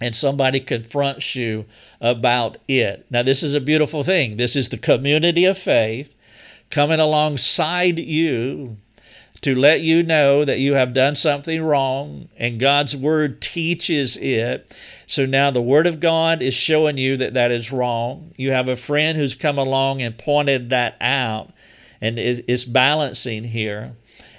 and 0.00 0.14
somebody 0.14 0.60
confronts 0.60 1.34
you 1.34 1.64
about 2.00 2.58
it. 2.68 3.06
Now, 3.10 3.22
this 3.22 3.42
is 3.42 3.54
a 3.54 3.60
beautiful 3.60 4.02
thing. 4.02 4.36
This 4.36 4.56
is 4.56 4.68
the 4.68 4.76
community 4.76 5.44
of 5.44 5.56
faith 5.56 6.14
coming 6.70 7.00
alongside 7.00 7.98
you 7.98 8.76
to 9.44 9.54
let 9.54 9.82
you 9.82 10.02
know 10.02 10.42
that 10.42 10.58
you 10.58 10.72
have 10.72 10.94
done 10.94 11.14
something 11.14 11.62
wrong 11.62 12.30
and 12.38 12.58
God's 12.58 12.96
word 12.96 13.42
teaches 13.42 14.16
it. 14.16 14.74
So 15.06 15.26
now 15.26 15.50
the 15.50 15.60
word 15.60 15.86
of 15.86 16.00
God 16.00 16.40
is 16.40 16.54
showing 16.54 16.96
you 16.96 17.18
that 17.18 17.34
that 17.34 17.50
is 17.50 17.70
wrong. 17.70 18.32
You 18.38 18.52
have 18.52 18.70
a 18.70 18.74
friend 18.74 19.18
who's 19.18 19.34
come 19.34 19.58
along 19.58 20.00
and 20.00 20.16
pointed 20.16 20.70
that 20.70 20.96
out 20.98 21.52
and 22.00 22.18
is, 22.18 22.38
is 22.48 22.64
balancing 22.64 23.44
here. 23.44 23.94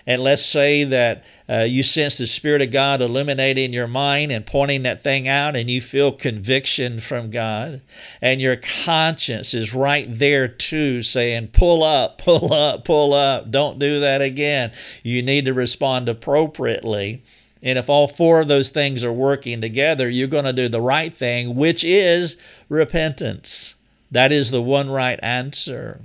And 0.08 0.22
let's 0.22 0.46
say 0.46 0.84
that 0.84 1.24
uh, 1.50 1.62
you 1.62 1.82
sense 1.82 2.18
the 2.18 2.28
Spirit 2.28 2.62
of 2.62 2.70
God 2.70 3.02
illuminating 3.02 3.74
your 3.74 3.88
mind 3.88 4.32
and 4.32 4.46
pointing 4.46 4.84
that 4.84 5.02
thing 5.02 5.28
out, 5.28 5.56
and 5.56 5.70
you 5.70 5.82
feel 5.82 6.12
conviction 6.12 7.00
from 7.00 7.32
God, 7.32 7.82
and 8.22 8.40
your 8.40 8.56
conscience 8.56 9.56
is 9.56 9.74
right 9.74 10.08
there 10.08 10.48
too, 10.48 11.02
saying, 11.02 11.48
Pull 11.50 11.84
up, 11.84 12.18
pull 12.24 12.54
up, 12.54 12.86
pull 12.86 13.14
up, 13.14 13.50
don't 13.50 13.80
do 13.80 14.00
that 14.02 14.22
again. 14.22 14.72
You 15.02 15.24
need 15.24 15.46
to 15.46 15.54
respond 15.54 16.08
appropriately. 16.08 17.24
And 17.64 17.80
if 17.80 17.90
all 17.90 18.08
four 18.08 18.42
of 18.42 18.48
those 18.48 18.70
things 18.70 19.04
are 19.04 19.14
working 19.14 19.60
together, 19.60 20.08
you're 20.08 20.28
going 20.28 20.46
to 20.46 20.54
do 20.54 20.70
the 20.70 20.82
right 20.82 21.12
thing, 21.12 21.56
which 21.56 21.84
is 21.84 22.38
repentance. 22.70 23.74
That 24.12 24.32
is 24.32 24.52
the 24.52 24.62
one 24.62 24.92
right 24.92 25.20
answer. 25.24 26.02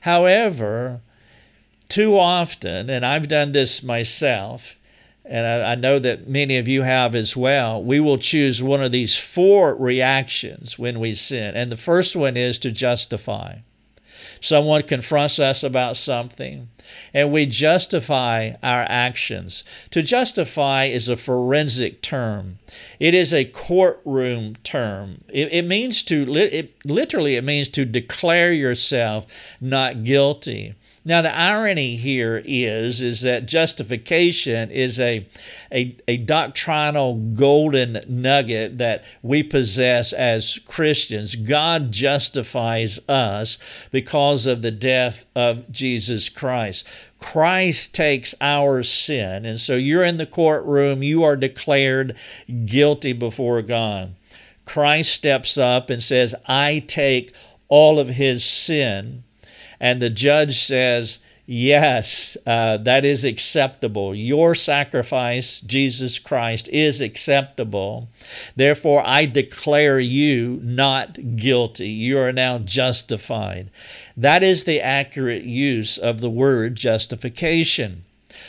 However, 0.00 1.00
too 1.96 2.18
often, 2.18 2.90
and 2.90 3.06
I've 3.06 3.26
done 3.26 3.52
this 3.52 3.82
myself, 3.82 4.76
and 5.24 5.46
I, 5.46 5.72
I, 5.72 5.74
know 5.76 5.98
that 5.98 6.28
many 6.28 6.58
of 6.58 6.68
you 6.68 6.82
have 6.82 7.14
as 7.14 7.34
well, 7.34 7.82
we 7.82 8.00
will 8.00 8.18
choose 8.18 8.62
one 8.62 8.82
of 8.82 8.92
these 8.92 9.16
four 9.16 9.74
reactions 9.74 10.78
when 10.78 11.00
we 11.00 11.14
sin. 11.14 11.56
And 11.56 11.72
the 11.72 11.76
first 11.78 12.14
one 12.14 12.36
is 12.36 12.58
to 12.58 12.70
justify. 12.70 13.60
Someone 14.42 14.82
confronts 14.82 15.38
us 15.38 15.62
about 15.62 15.96
something, 15.96 16.68
and 17.14 17.32
we 17.32 17.46
justify 17.46 18.52
our 18.62 18.84
actions. 18.90 19.64
To 19.92 20.02
justify 20.02 20.84
is 20.84 21.08
a 21.08 21.16
forensic 21.16 22.02
term. 22.02 22.58
It 23.00 23.14
is 23.14 23.32
a 23.32 23.46
courtroom 23.46 24.56
term. 24.62 25.24
It, 25.30 25.48
it 25.50 25.64
means 25.64 26.02
to, 26.02 26.30
it, 26.36 26.74
literally, 26.84 27.36
it 27.36 27.44
means 27.44 27.68
to 27.68 27.86
declare 27.86 28.52
yourself 28.52 29.26
not 29.62 30.04
guilty. 30.04 30.74
Now, 31.06 31.22
the 31.22 31.32
irony 31.32 31.94
here 31.94 32.42
is, 32.44 33.00
is 33.00 33.20
that 33.20 33.46
justification 33.46 34.72
is 34.72 34.98
a, 34.98 35.24
a, 35.70 35.96
a 36.08 36.16
doctrinal 36.16 37.14
golden 37.14 38.00
nugget 38.08 38.78
that 38.78 39.04
we 39.22 39.44
possess 39.44 40.12
as 40.12 40.58
Christians. 40.66 41.36
God 41.36 41.92
justifies 41.92 42.98
us 43.08 43.56
because 43.92 44.46
of 44.46 44.62
the 44.62 44.72
death 44.72 45.26
of 45.36 45.70
Jesus 45.70 46.28
Christ. 46.28 46.84
Christ 47.20 47.94
takes 47.94 48.34
our 48.40 48.82
sin. 48.82 49.44
And 49.44 49.60
so 49.60 49.76
you're 49.76 50.02
in 50.02 50.16
the 50.16 50.26
courtroom, 50.26 51.04
you 51.04 51.22
are 51.22 51.36
declared 51.36 52.16
guilty 52.64 53.12
before 53.12 53.62
God. 53.62 54.12
Christ 54.64 55.12
steps 55.12 55.56
up 55.56 55.88
and 55.88 56.02
says, 56.02 56.34
I 56.46 56.80
take 56.88 57.32
all 57.68 58.00
of 58.00 58.08
his 58.08 58.44
sin 58.44 59.22
and 59.80 60.00
the 60.00 60.10
judge 60.10 60.64
says, 60.64 61.18
Yes, 61.48 62.36
uh, 62.44 62.78
that 62.78 63.04
is 63.04 63.24
acceptable. 63.24 64.16
Your 64.16 64.56
sacrifice, 64.56 65.60
Jesus 65.60 66.18
Christ, 66.18 66.68
is 66.70 67.00
acceptable. 67.00 68.08
Therefore, 68.56 69.04
I 69.06 69.26
declare 69.26 70.00
you 70.00 70.58
not 70.64 71.36
guilty. 71.36 71.88
You 71.88 72.18
are 72.18 72.32
now 72.32 72.58
justified. 72.58 73.70
That 74.16 74.42
is 74.42 74.64
the 74.64 74.80
accurate 74.80 75.44
use 75.44 75.98
of 75.98 76.20
the 76.20 76.30
word 76.30 76.74
justification. 76.74 78.02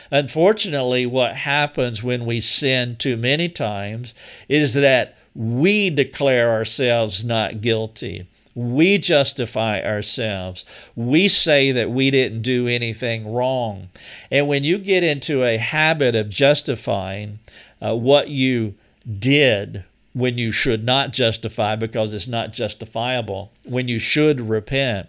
Unfortunately, 0.10 1.06
what 1.06 1.36
happens 1.36 2.02
when 2.02 2.26
we 2.26 2.40
sin 2.40 2.96
too 2.96 3.16
many 3.16 3.48
times 3.48 4.16
is 4.50 4.74
that 4.74 5.16
we 5.36 5.92
declare 5.92 6.50
ourselves 6.50 7.24
not 7.24 7.62
guilty. 7.62 8.28
We 8.58 8.98
justify 8.98 9.82
ourselves. 9.84 10.66
We 10.96 11.28
say 11.28 11.72
that 11.74 11.92
we 11.92 12.10
didn't 12.10 12.42
do 12.42 12.68
anything 12.68 13.32
wrong. 13.32 13.90
And 14.32 14.48
when 14.48 14.64
you 14.64 14.80
get 14.80 15.04
into 15.04 15.44
a 15.44 15.58
habit 15.58 16.16
of 16.16 16.32
justifying 16.32 17.38
uh, 17.80 17.96
what 17.96 18.30
you 18.30 18.74
did 19.20 19.84
when 20.14 20.40
you 20.40 20.52
should 20.52 20.84
not 20.84 21.14
justify 21.14 21.76
because 21.76 22.16
it's 22.16 22.28
not 22.28 22.52
justifiable, 22.52 23.52
when 23.64 23.88
you 23.88 24.00
should 24.00 24.42
repent, 24.42 25.08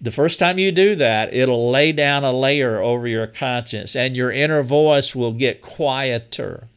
the 0.00 0.12
first 0.12 0.38
time 0.38 0.56
you 0.56 0.70
do 0.70 0.94
that, 0.94 1.34
it'll 1.34 1.68
lay 1.68 1.90
down 1.90 2.22
a 2.22 2.32
layer 2.32 2.80
over 2.80 3.08
your 3.08 3.26
conscience 3.26 3.96
and 3.96 4.16
your 4.16 4.30
inner 4.30 4.62
voice 4.62 5.16
will 5.16 5.32
get 5.32 5.62
quieter. 5.62 6.68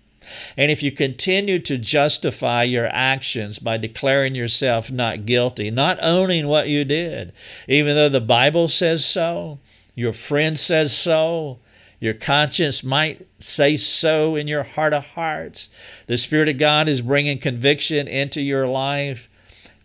And 0.57 0.71
if 0.71 0.83
you 0.83 0.91
continue 0.91 1.59
to 1.59 1.77
justify 1.77 2.63
your 2.63 2.87
actions 2.87 3.59
by 3.59 3.77
declaring 3.77 4.35
yourself 4.35 4.91
not 4.91 5.25
guilty, 5.25 5.71
not 5.71 5.99
owning 6.01 6.47
what 6.47 6.67
you 6.67 6.83
did, 6.85 7.33
even 7.67 7.95
though 7.95 8.09
the 8.09 8.21
Bible 8.21 8.67
says 8.67 9.05
so, 9.05 9.59
your 9.95 10.13
friend 10.13 10.59
says 10.59 10.95
so, 10.95 11.59
your 11.99 12.13
conscience 12.13 12.83
might 12.83 13.25
say 13.39 13.75
so 13.75 14.35
in 14.35 14.47
your 14.47 14.63
heart 14.63 14.93
of 14.93 15.05
hearts, 15.05 15.69
the 16.07 16.17
Spirit 16.17 16.49
of 16.49 16.57
God 16.57 16.87
is 16.87 17.01
bringing 17.01 17.37
conviction 17.37 18.07
into 18.07 18.41
your 18.41 18.67
life, 18.67 19.29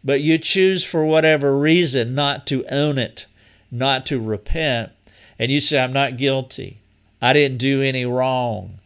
but 0.03 0.21
you 0.21 0.39
choose 0.39 0.85
for 0.85 1.05
whatever 1.05 1.57
reason 1.57 2.15
not 2.15 2.47
to 2.49 2.65
own 2.67 2.99
it 2.99 3.27
not 3.71 4.07
to 4.07 4.21
repent, 4.21 4.91
and 5.39 5.51
you 5.51 5.61
say, 5.61 5.79
I'm 5.79 5.93
not 5.93 6.17
guilty, 6.17 6.81
I 7.23 7.33
didn't 7.33 7.59
do 7.59 7.83
any 7.83 8.05
wrong. 8.05 8.80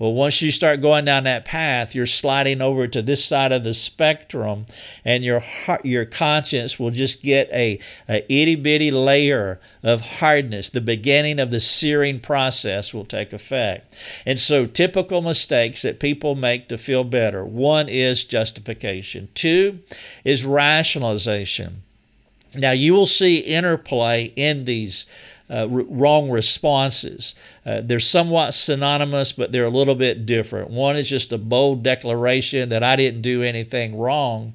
Well, 0.00 0.14
once 0.14 0.40
you 0.40 0.50
start 0.50 0.80
going 0.80 1.04
down 1.04 1.24
that 1.24 1.44
path, 1.44 1.94
you're 1.94 2.06
sliding 2.06 2.62
over 2.62 2.88
to 2.88 3.02
this 3.02 3.22
side 3.22 3.52
of 3.52 3.64
the 3.64 3.74
spectrum, 3.74 4.64
and 5.04 5.22
your 5.22 5.40
heart, 5.40 5.84
your 5.84 6.06
conscience 6.06 6.78
will 6.78 6.90
just 6.90 7.22
get 7.22 7.50
a, 7.52 7.78
a 8.08 8.24
itty 8.32 8.54
bitty 8.54 8.90
layer 8.90 9.60
of 9.82 10.00
hardness. 10.00 10.70
The 10.70 10.80
beginning 10.80 11.38
of 11.38 11.50
the 11.50 11.60
searing 11.60 12.18
process 12.18 12.94
will 12.94 13.04
take 13.04 13.34
effect. 13.34 13.94
And 14.24 14.40
so, 14.40 14.64
typical 14.64 15.20
mistakes 15.20 15.82
that 15.82 16.00
people 16.00 16.34
make 16.34 16.68
to 16.68 16.78
feel 16.78 17.04
better 17.04 17.44
one 17.44 17.90
is 17.90 18.24
justification, 18.24 19.28
two 19.34 19.80
is 20.24 20.46
rationalization. 20.46 21.82
Now, 22.54 22.72
you 22.72 22.94
will 22.94 23.06
see 23.06 23.36
interplay 23.36 24.32
in 24.34 24.64
these 24.64 25.04
uh, 25.50 25.66
r- 25.70 25.84
wrong 25.88 26.30
responses. 26.30 27.34
Uh, 27.66 27.80
they're 27.82 28.00
somewhat 28.00 28.54
synonymous, 28.54 29.32
but 29.32 29.52
they're 29.52 29.64
a 29.64 29.70
little 29.70 29.94
bit 29.94 30.24
different. 30.24 30.70
One 30.70 30.96
is 30.96 31.08
just 31.08 31.32
a 31.32 31.38
bold 31.38 31.82
declaration 31.82 32.68
that 32.68 32.82
I 32.82 32.96
didn't 32.96 33.22
do 33.22 33.42
anything 33.42 33.98
wrong. 33.98 34.54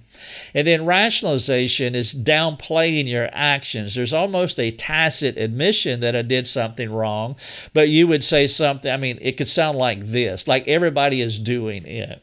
And 0.54 0.66
then 0.66 0.86
rationalization 0.86 1.94
is 1.94 2.16
downplaying 2.16 3.08
your 3.08 3.30
actions. 3.34 3.96
There's 3.96 4.14
almost 4.14 4.60
a 4.60 4.72
tacit 4.72 5.38
admission 5.38 6.00
that 6.00 6.16
I 6.16 6.22
did 6.22 6.48
something 6.48 6.92
wrong, 6.92 7.36
but 7.74 7.90
you 7.90 8.08
would 8.08 8.24
say 8.24 8.48
something, 8.48 8.92
I 8.92 8.98
mean, 8.98 9.20
it 9.22 9.38
could 9.38 9.50
sound 9.50 9.78
like 9.78 10.06
this 10.06 10.48
like 10.48 10.68
everybody 10.68 11.22
is 11.22 11.38
doing 11.38 11.86
it. 11.86 12.22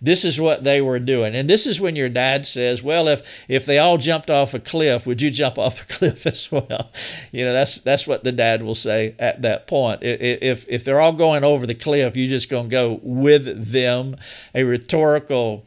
This 0.00 0.24
is 0.24 0.40
what 0.40 0.64
they 0.64 0.80
were 0.80 0.98
doing. 0.98 1.34
And 1.34 1.48
this 1.48 1.66
is 1.66 1.80
when 1.80 1.96
your 1.96 2.08
dad 2.08 2.46
says, 2.46 2.82
Well, 2.82 3.08
if 3.08 3.22
if 3.48 3.66
they 3.66 3.78
all 3.78 3.98
jumped 3.98 4.30
off 4.30 4.54
a 4.54 4.60
cliff, 4.60 5.06
would 5.06 5.22
you 5.22 5.30
jump 5.30 5.58
off 5.58 5.82
a 5.82 5.84
cliff 5.92 6.26
as 6.26 6.50
well? 6.50 6.90
You 7.32 7.44
know, 7.44 7.52
that's 7.52 7.78
that's 7.78 8.06
what 8.06 8.24
the 8.24 8.32
dad 8.32 8.62
will 8.62 8.74
say 8.74 9.14
at 9.18 9.42
that 9.42 9.66
point. 9.66 10.00
If 10.02 10.66
if 10.68 10.84
they're 10.84 11.00
all 11.00 11.12
going 11.12 11.44
over 11.44 11.66
the 11.66 11.74
cliff, 11.74 12.16
you're 12.16 12.30
just 12.30 12.48
gonna 12.48 12.68
go 12.68 13.00
with 13.02 13.72
them. 13.72 14.16
A 14.54 14.64
rhetorical 14.64 15.64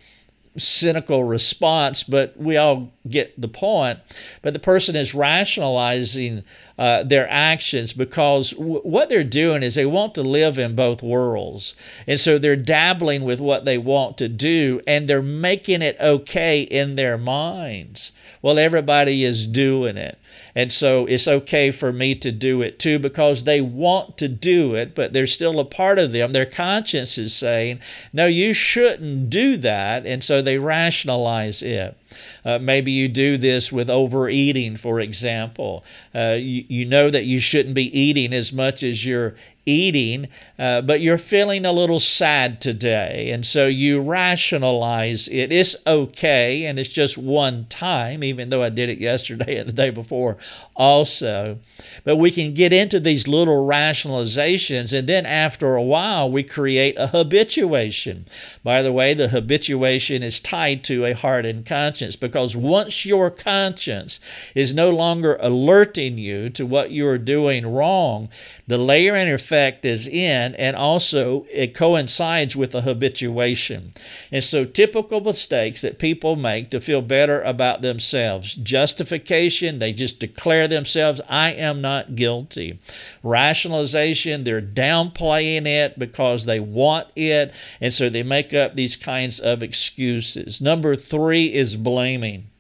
cynical 0.58 1.24
response, 1.24 2.04
but 2.04 2.36
we 2.38 2.58
all 2.58 2.92
get 3.08 3.40
the 3.40 3.48
point. 3.48 4.00
But 4.42 4.54
the 4.54 4.60
person 4.60 4.96
is 4.96 5.16
rationalizing 5.16 6.44
uh, 6.82 7.04
their 7.04 7.30
actions 7.30 7.94
because 7.94 8.54
w- 8.54 8.82
what 8.82 9.08
they're 9.08 9.24
doing 9.24 9.62
is 9.62 9.76
they 9.76 9.86
want 9.86 10.16
to 10.16 10.24
live 10.24 10.58
in 10.58 10.76
both 10.76 11.04
worlds. 11.04 11.76
And 12.08 12.20
so 12.20 12.40
they're 12.40 12.56
dabbling 12.56 13.24
with 13.24 13.40
what 13.40 13.66
they 13.66 13.78
want 13.78 14.18
to 14.18 14.28
do 14.28 14.82
and 14.88 15.08
they're 15.08 15.22
making 15.22 15.84
it 15.84 15.96
okay 16.00 16.64
in 16.64 16.96
their 16.96 17.20
minds. 17.20 18.14
Well, 18.42 18.58
everybody 18.58 19.24
is 19.24 19.46
doing 19.46 19.96
it. 19.96 20.18
And 20.56 20.74
so 20.74 21.06
it's 21.06 21.28
okay 21.28 21.70
for 21.70 21.94
me 21.94 22.16
to 22.16 22.32
do 22.32 22.64
it 22.64 22.80
too 22.80 22.98
because 22.98 23.44
they 23.44 23.62
want 23.62 24.18
to 24.18 24.28
do 24.28 24.74
it, 24.74 24.96
but 24.96 25.14
there's 25.14 25.32
still 25.32 25.60
a 25.60 25.66
part 25.66 26.00
of 26.00 26.14
them. 26.14 26.32
Their 26.32 26.48
conscience 26.48 27.20
is 27.20 27.32
saying, 27.32 27.80
no, 28.12 28.26
you 28.26 28.54
shouldn't 28.54 29.30
do 29.30 29.56
that. 29.58 30.08
And 30.08 30.24
so 30.24 30.42
they 30.42 30.58
rationalize 30.58 31.62
it. 31.62 31.96
Uh, 32.44 32.60
maybe 32.60 32.92
you 32.92 33.08
do 33.08 33.38
this 33.38 33.72
with 33.72 33.90
overeating, 33.90 34.78
for 34.78 35.00
example. 35.00 35.84
Uh, 36.14 36.38
you, 36.40 36.66
you 36.68 36.86
know 36.86 37.10
that 37.10 37.26
you 37.26 37.40
shouldn't 37.40 37.76
be 37.76 37.98
eating 37.98 38.34
as 38.34 38.52
much 38.54 38.84
as 38.84 39.06
you're 39.06 39.36
eating, 39.66 40.28
uh, 40.58 40.82
but 40.82 41.02
you're 41.02 41.18
feeling 41.18 41.66
a 41.66 41.72
little 41.72 42.00
sad 42.00 42.60
today. 42.62 43.30
And 43.32 43.46
so 43.46 43.68
you 43.68 44.02
rationalize 44.02 45.28
it. 45.28 45.52
It's 45.52 45.76
okay, 45.86 46.66
and 46.66 46.80
it's 46.80 46.90
just 46.90 47.18
one 47.18 47.66
time, 47.70 48.24
even 48.24 48.50
though 48.50 48.64
I 48.64 48.70
did 48.70 48.90
it 48.90 48.98
yesterday 49.00 49.58
and 49.58 49.70
the 49.70 49.74
day 49.74 49.90
before 49.90 50.38
also. 50.76 51.60
But 52.04 52.16
we 52.18 52.32
can 52.32 52.54
get 52.54 52.74
into 52.74 53.00
these 53.00 53.28
little 53.28 53.68
rationalizations, 53.68 54.98
and 54.98 55.08
then 55.08 55.26
after 55.26 55.76
a 55.76 55.84
while, 55.84 56.30
we 56.30 56.44
create 56.44 56.98
a 56.98 57.08
habituation. 57.08 58.26
By 58.64 58.82
the 58.82 58.92
way, 58.92 59.14
the 59.14 59.30
habituation 59.30 60.24
is 60.24 60.40
tied 60.40 60.84
to 60.86 61.06
a 61.06 61.14
hardened 61.14 61.66
conscience 61.66 62.16
because 62.16 62.56
once 62.56 63.06
your 63.06 63.30
conscience 63.30 64.20
is 64.56 64.74
no 64.74 64.90
longer 64.90 65.38
alerting 65.40 66.18
you 66.18 66.50
to 66.52 66.66
what 66.66 66.92
you 66.92 67.08
are 67.08 67.18
doing 67.18 67.66
wrong, 67.68 68.30
the 68.68 68.78
layer 68.78 69.16
and 69.16 69.30
effect 69.52 69.84
is 69.84 70.08
in, 70.08 70.56
and 70.56 70.78
also 70.78 71.46
it 71.52 71.76
coincides 71.76 72.56
with 72.56 72.72
the 72.72 72.82
habituation. 72.82 73.92
And 74.32 74.42
so, 74.42 74.64
typical 74.64 75.20
mistakes 75.20 75.82
that 75.82 76.00
people 76.00 76.38
make 76.38 76.70
to 76.70 76.80
feel 76.80 77.02
better 77.02 77.42
about 77.42 77.82
themselves 77.82 78.56
justification, 78.56 79.80
they 79.80 79.92
just 79.92 80.20
declare 80.20 80.70
themselves, 80.70 81.20
I 81.28 81.52
am 81.52 81.82
not 81.82 82.16
guilty. 82.16 82.80
Rationalization, 83.24 84.46
they're 84.46 84.62
downplaying 84.62 85.66
it 85.66 86.00
because 86.00 86.46
they 86.46 86.62
want 86.62 87.08
it, 87.18 87.54
and 87.82 87.94
so 87.94 88.10
they 88.10 88.24
make 88.24 88.54
up 88.54 88.76
these 88.76 88.96
kinds 88.96 89.42
of 89.42 89.62
excuses. 89.62 90.62
Number 90.62 90.96
three 90.96 91.54
is 91.54 91.76
blaming 91.76 92.51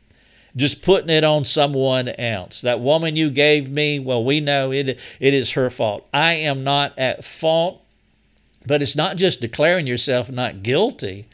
just 0.56 0.82
putting 0.82 1.10
it 1.10 1.24
on 1.24 1.46
someone 1.46 2.10
else. 2.10 2.62
That 2.62 2.80
woman 2.80 3.16
you 3.16 3.30
gave 3.30 3.70
me, 3.70 4.00
well, 4.00 4.24
we 4.24 4.40
know 4.40 4.72
it, 4.72 5.00
it 5.20 5.34
is 5.34 5.52
her 5.52 5.70
fault. 5.70 6.08
I 6.14 6.34
am 6.34 6.64
not 6.64 6.98
at 6.98 7.24
fault, 7.24 7.82
but 8.66 8.82
it's 8.82 8.96
not 8.96 9.18
just 9.18 9.42
declaring 9.42 9.88
yourself 9.88 10.30
not 10.30 10.64
guilty 10.64 11.28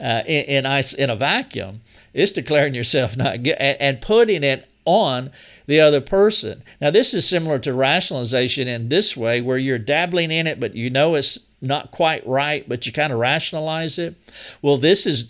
uh, 0.00 0.22
in, 0.26 0.66
in, 0.66 0.82
in 0.98 1.10
a 1.10 1.16
vacuum, 1.16 1.80
it's 2.12 2.32
declaring 2.32 2.74
yourself 2.74 3.16
not 3.16 3.42
guilty 3.42 3.60
and, 3.60 3.80
and 3.80 4.00
putting 4.00 4.42
it 4.44 4.68
on 4.84 5.30
the 5.66 5.80
other 5.80 6.00
person. 6.00 6.62
Now, 6.80 6.90
this 6.90 7.12
is 7.12 7.28
similar 7.28 7.58
to 7.60 7.72
rationalization 7.74 8.68
in 8.68 8.88
this 8.88 9.16
way, 9.16 9.40
where 9.40 9.58
you're 9.58 9.78
dabbling 9.78 10.30
in 10.30 10.46
it, 10.46 10.60
but 10.60 10.74
you 10.74 10.90
know 10.90 11.14
it's 11.14 11.38
not 11.60 11.90
quite 11.90 12.26
right, 12.26 12.68
but 12.68 12.86
you 12.86 12.92
kind 12.92 13.12
of 13.12 13.18
rationalize 13.18 13.98
it. 13.98 14.14
Well, 14.62 14.78
this 14.78 15.06
is 15.06 15.26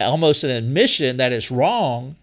almost 0.00 0.44
an 0.44 0.50
admission 0.50 1.16
that 1.16 1.32
it's 1.32 1.50
wrong, 1.50 2.16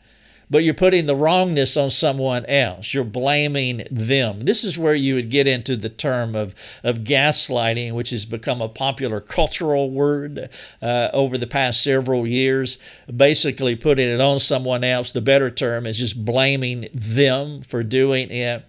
but 0.50 0.64
you're 0.64 0.74
putting 0.76 1.08
the 1.08 1.16
wrongness 1.16 1.76
on 1.78 1.90
someone 1.90 2.46
else. 2.46 2.94
You're 2.94 3.04
blaming 3.04 3.88
them. 3.90 4.42
This 4.42 4.64
is 4.64 4.78
where 4.78 4.94
you 4.94 5.16
would 5.16 5.32
get 5.32 5.48
into 5.48 5.76
the 5.76 5.90
term 5.90 6.36
of, 6.36 6.54
of 6.84 7.00
gaslighting, 7.00 7.94
which 7.94 8.12
has 8.12 8.26
become 8.26 8.62
a 8.62 8.70
popular 8.70 9.20
cultural 9.20 9.90
word 9.90 10.50
uh, 10.82 11.10
over 11.12 11.38
the 11.38 11.48
past 11.48 11.82
several 11.82 12.28
years. 12.28 12.78
Basically, 13.16 13.76
putting 13.76 14.08
it 14.08 14.22
on 14.22 14.40
someone 14.40 14.84
else. 14.84 15.12
The 15.12 15.22
better 15.22 15.50
term 15.50 15.88
is 15.88 15.98
just 15.98 16.24
blaming 16.24 16.88
them 16.94 17.62
for 17.64 17.82
doing 17.84 18.30
it. 18.30 18.64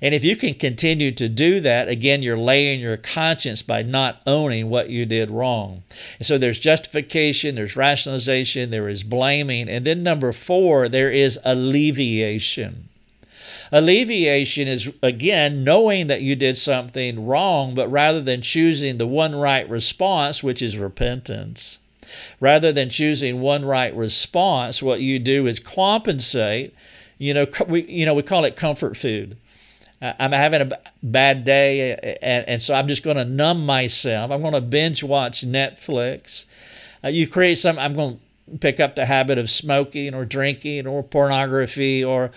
And 0.00 0.14
if 0.14 0.24
you 0.24 0.36
can 0.36 0.54
continue 0.54 1.12
to 1.12 1.28
do 1.28 1.60
that, 1.60 1.88
again, 1.88 2.22
you're 2.22 2.36
laying 2.36 2.80
your 2.80 2.96
conscience 2.96 3.62
by 3.62 3.82
not 3.82 4.20
owning 4.26 4.70
what 4.70 4.90
you 4.90 5.06
did 5.06 5.30
wrong. 5.30 5.82
And 6.18 6.26
so 6.26 6.38
there's 6.38 6.58
justification, 6.58 7.54
there's 7.54 7.76
rationalization, 7.76 8.70
there 8.70 8.88
is 8.88 9.02
blaming. 9.02 9.68
And 9.68 9.84
then 9.84 10.02
number 10.02 10.32
four, 10.32 10.88
there 10.88 11.10
is 11.10 11.38
alleviation. 11.44 12.88
Alleviation 13.72 14.68
is, 14.68 14.90
again, 15.02 15.64
knowing 15.64 16.06
that 16.06 16.22
you 16.22 16.36
did 16.36 16.56
something 16.56 17.26
wrong, 17.26 17.74
but 17.74 17.90
rather 17.90 18.20
than 18.20 18.40
choosing 18.40 18.98
the 18.98 19.06
one 19.06 19.34
right 19.34 19.68
response, 19.68 20.42
which 20.42 20.62
is 20.62 20.78
repentance, 20.78 21.78
rather 22.38 22.72
than 22.72 22.90
choosing 22.90 23.40
one 23.40 23.64
right 23.64 23.94
response, 23.94 24.82
what 24.82 25.00
you 25.00 25.18
do 25.18 25.46
is 25.46 25.58
compensate. 25.58 26.74
You 27.18 27.34
know, 27.34 27.46
we, 27.66 27.84
you 27.84 28.06
know, 28.06 28.14
we 28.14 28.22
call 28.22 28.44
it 28.44 28.56
comfort 28.56 28.96
food. 28.96 29.36
I'm 30.02 30.32
having 30.32 30.60
a 30.60 30.78
bad 31.02 31.44
day, 31.44 32.18
and, 32.22 32.46
and 32.48 32.62
so 32.62 32.74
I'm 32.74 32.86
just 32.86 33.02
going 33.02 33.16
to 33.16 33.24
numb 33.24 33.64
myself. 33.64 34.30
I'm 34.30 34.42
going 34.42 34.52
to 34.52 34.60
binge 34.60 35.02
watch 35.02 35.42
Netflix. 35.46 36.44
Uh, 37.02 37.08
you 37.08 37.26
create 37.26 37.56
some, 37.56 37.78
I'm 37.78 37.94
going 37.94 38.20
to 38.50 38.58
pick 38.58 38.78
up 38.78 38.94
the 38.94 39.06
habit 39.06 39.38
of 39.38 39.48
smoking 39.48 40.14
or 40.14 40.24
drinking 40.24 40.86
or 40.86 41.02
pornography 41.02 42.04
or 42.04 42.30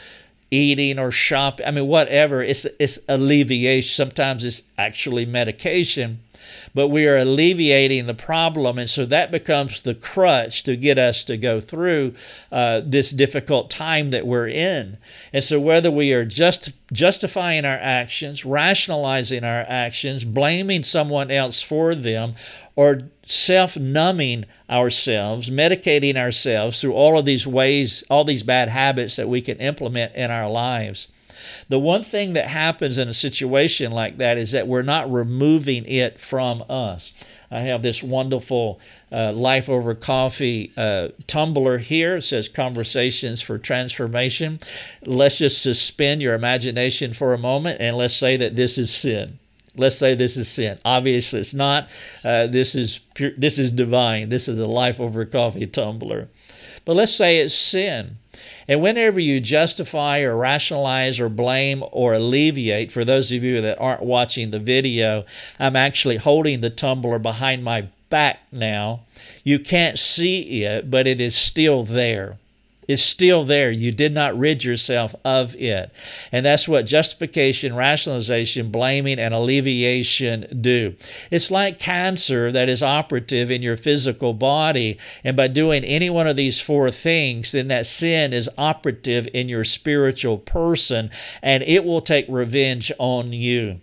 eating 0.52 1.00
or 1.00 1.12
shopping. 1.12 1.65
I 1.67 1.72
mean, 1.72 1.88
whatever. 1.88 2.41
It's, 2.41 2.65
it's 2.80 2.98
alleviation. 3.08 3.89
Sometimes 3.89 4.45
it's 4.45 4.63
actually 4.78 5.26
medication. 5.26 6.19
But 6.73 6.88
we 6.89 7.08
are 7.08 7.17
alleviating 7.17 8.08
the 8.08 8.13
problem. 8.13 8.78
And 8.78 8.89
so 8.89 9.06
that 9.06 9.32
becomes 9.32 9.82
the 9.82 9.95
crutch 9.95 10.63
to 10.63 10.75
get 10.75 10.97
us 10.97 11.23
to 11.25 11.38
go 11.38 11.60
through 11.60 12.13
uh, 12.52 12.82
this 12.86 13.12
difficult 13.12 13.69
time 13.69 14.12
that 14.12 14.28
we're 14.28 14.47
in. 14.47 14.97
And 15.34 15.43
so 15.43 15.60
whether 15.60 15.91
we 15.91 16.13
are 16.13 16.25
just 16.25 16.73
justifying 16.91 17.65
our 17.65 17.78
actions, 17.78 18.45
rationalizing 18.45 19.43
our 19.43 19.65
actions, 19.67 20.23
blaming 20.25 20.84
someone 20.84 21.32
else 21.32 21.62
for 21.62 21.95
them, 21.95 22.36
or 22.75 23.02
self 23.25 23.78
numbing 23.78 24.45
ourselves, 24.69 25.49
medicating 25.49 26.15
ourselves 26.15 26.80
through 26.80 26.93
all 26.93 27.17
of 27.17 27.25
these 27.25 27.45
ways, 27.45 28.04
all 28.10 28.23
these 28.23 28.43
bad 28.43 28.69
habits 28.69 29.17
that 29.17 29.28
we 29.28 29.41
can 29.41 29.58
implement 29.58 30.15
in 30.15 30.32
our 30.32 30.49
lives. 30.49 31.08
The 31.67 31.80
one 31.80 32.04
thing 32.04 32.34
that 32.34 32.47
happens 32.47 32.97
in 32.97 33.08
a 33.08 33.13
situation 33.13 33.91
like 33.91 34.17
that 34.17 34.38
is 34.38 34.52
that 34.52 34.67
we're 34.67 34.82
not 34.82 35.12
removing 35.12 35.86
it 35.86 36.19
from 36.19 36.63
us. 36.69 37.12
I 37.52 37.62
have 37.62 37.82
this 37.82 38.04
wonderful 38.04 38.80
uh, 39.12 39.32
Life 39.32 39.69
Over 39.69 39.95
Coffee 39.95 40.71
uh, 40.78 41.10
tumbler 41.25 41.80
here. 41.80 42.17
It 42.17 42.23
says 42.23 42.47
Conversations 42.47 43.41
for 43.41 43.58
Transformation. 43.58 44.60
Let's 45.04 45.39
just 45.39 45.62
suspend 45.62 46.21
your 46.21 46.36
imagination 46.36 47.13
for 47.13 47.34
a 47.34 47.39
moment 47.39 47.82
and 47.82 47.97
let's 47.97 48.15
say 48.15 48.38
that 48.38 48.56
this 48.56 48.78
is 48.78 48.93
sin. 48.93 49.39
Let's 49.75 49.97
say 49.97 50.13
this 50.13 50.38
is 50.38 50.47
sin. 50.49 50.78
Obviously, 50.84 51.39
it's 51.39 51.54
not. 51.54 51.89
Uh, 52.23 52.47
this 52.47 52.75
is 52.75 52.99
pure, 53.13 53.32
this 53.38 53.58
is 53.58 53.71
divine. 53.71 54.30
This 54.30 54.47
is 54.47 54.60
a 54.60 54.67
Life 54.67 54.99
Over 54.99 55.25
Coffee 55.25 55.67
tumbler. 55.67 56.28
But 56.86 56.95
let's 56.95 57.13
say 57.13 57.39
it's 57.39 57.54
sin. 57.54 58.17
And 58.68 58.82
whenever 58.82 59.20
you 59.20 59.39
justify 59.39 60.20
or 60.20 60.36
rationalize 60.36 61.20
or 61.20 61.30
blame 61.30 61.84
or 61.92 62.13
alleviate, 62.13 62.92
for 62.92 63.04
those 63.04 63.32
of 63.32 63.44
you 63.44 63.62
that 63.62 63.80
aren't 63.80 64.04
watching 64.04 64.52
the 64.52 64.60
video, 64.60 65.26
I'm 65.60 65.76
actually 65.76 66.18
holding 66.18 66.62
the 66.62 66.70
tumbler 66.70 67.20
behind 67.20 67.63
my 67.63 67.88
back 68.10 68.39
now. 68.52 69.02
You 69.44 69.60
can't 69.60 69.98
see 69.98 70.63
it, 70.63 70.92
but 70.92 71.08
it 71.08 71.20
is 71.20 71.36
still 71.36 71.84
there 71.84 72.38
is 72.89 73.04
still 73.04 73.45
there. 73.45 73.69
You 73.69 73.91
did 73.91 74.12
not 74.15 74.38
rid 74.38 74.63
yourself 74.63 75.13
of 75.23 75.56
it. 75.56 75.91
And 76.32 76.43
that's 76.43 76.67
what 76.67 76.88
justification, 76.88 77.75
rationalization, 77.75 78.71
blaming, 78.71 79.19
and 79.19 79.32
alleviation 79.32 80.60
do. 80.60 80.95
It's 81.30 81.52
like 81.52 81.78
cancer 81.78 82.52
that 82.52 82.67
is 82.67 82.82
operative 82.82 83.52
in 83.52 83.62
your 83.62 83.78
physical 83.78 84.34
body. 84.34 84.97
And 85.23 85.38
by 85.38 85.49
doing 85.49 85.84
any 85.84 86.10
one 86.10 86.25
of 86.25 86.36
these 86.36 86.60
four 86.60 86.89
things, 86.89 87.52
then 87.52 87.67
that 87.67 87.86
sin 87.86 88.34
is 88.34 88.49
operative 88.58 89.28
in 89.36 89.47
your 89.47 89.65
spiritual 89.65 90.39
person 90.39 91.12
and 91.43 91.62
it 91.62 91.86
will 91.86 92.02
take 92.02 92.25
revenge 92.28 92.91
on 92.97 93.32
you. 93.32 93.82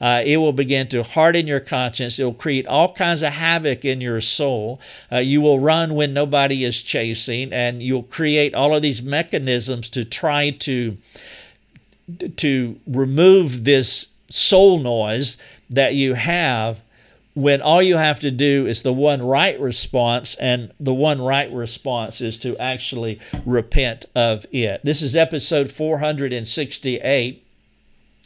Uh, 0.00 0.22
it 0.24 0.36
will 0.38 0.52
begin 0.52 0.88
to 0.88 1.02
harden 1.02 1.46
your 1.46 1.60
conscience. 1.60 2.18
It 2.18 2.24
will 2.24 2.34
create 2.34 2.66
all 2.66 2.94
kinds 2.94 3.22
of 3.22 3.32
havoc 3.32 3.84
in 3.84 4.00
your 4.00 4.20
soul. 4.20 4.80
Uh, 5.10 5.18
you 5.18 5.40
will 5.40 5.60
run 5.60 5.94
when 5.94 6.12
nobody 6.12 6.64
is 6.64 6.82
chasing, 6.82 7.52
and 7.52 7.82
you'll 7.82 8.02
create 8.04 8.54
all 8.54 8.74
of 8.74 8.82
these 8.82 9.02
mechanisms 9.02 9.88
to 9.90 10.04
try 10.04 10.50
to 10.50 10.96
to 12.36 12.80
remove 12.86 13.64
this 13.64 14.06
soul 14.30 14.78
noise 14.78 15.36
that 15.68 15.94
you 15.94 16.14
have 16.14 16.80
when 17.38 17.62
all 17.62 17.80
you 17.80 17.96
have 17.96 18.18
to 18.18 18.32
do 18.32 18.66
is 18.66 18.82
the 18.82 18.92
one 18.92 19.22
right 19.22 19.60
response, 19.60 20.34
and 20.36 20.72
the 20.80 20.92
one 20.92 21.20
right 21.20 21.52
response 21.52 22.20
is 22.20 22.36
to 22.36 22.56
actually 22.58 23.20
repent 23.46 24.06
of 24.16 24.44
it. 24.50 24.80
This 24.82 25.02
is 25.02 25.14
episode 25.14 25.70
468. 25.70 27.46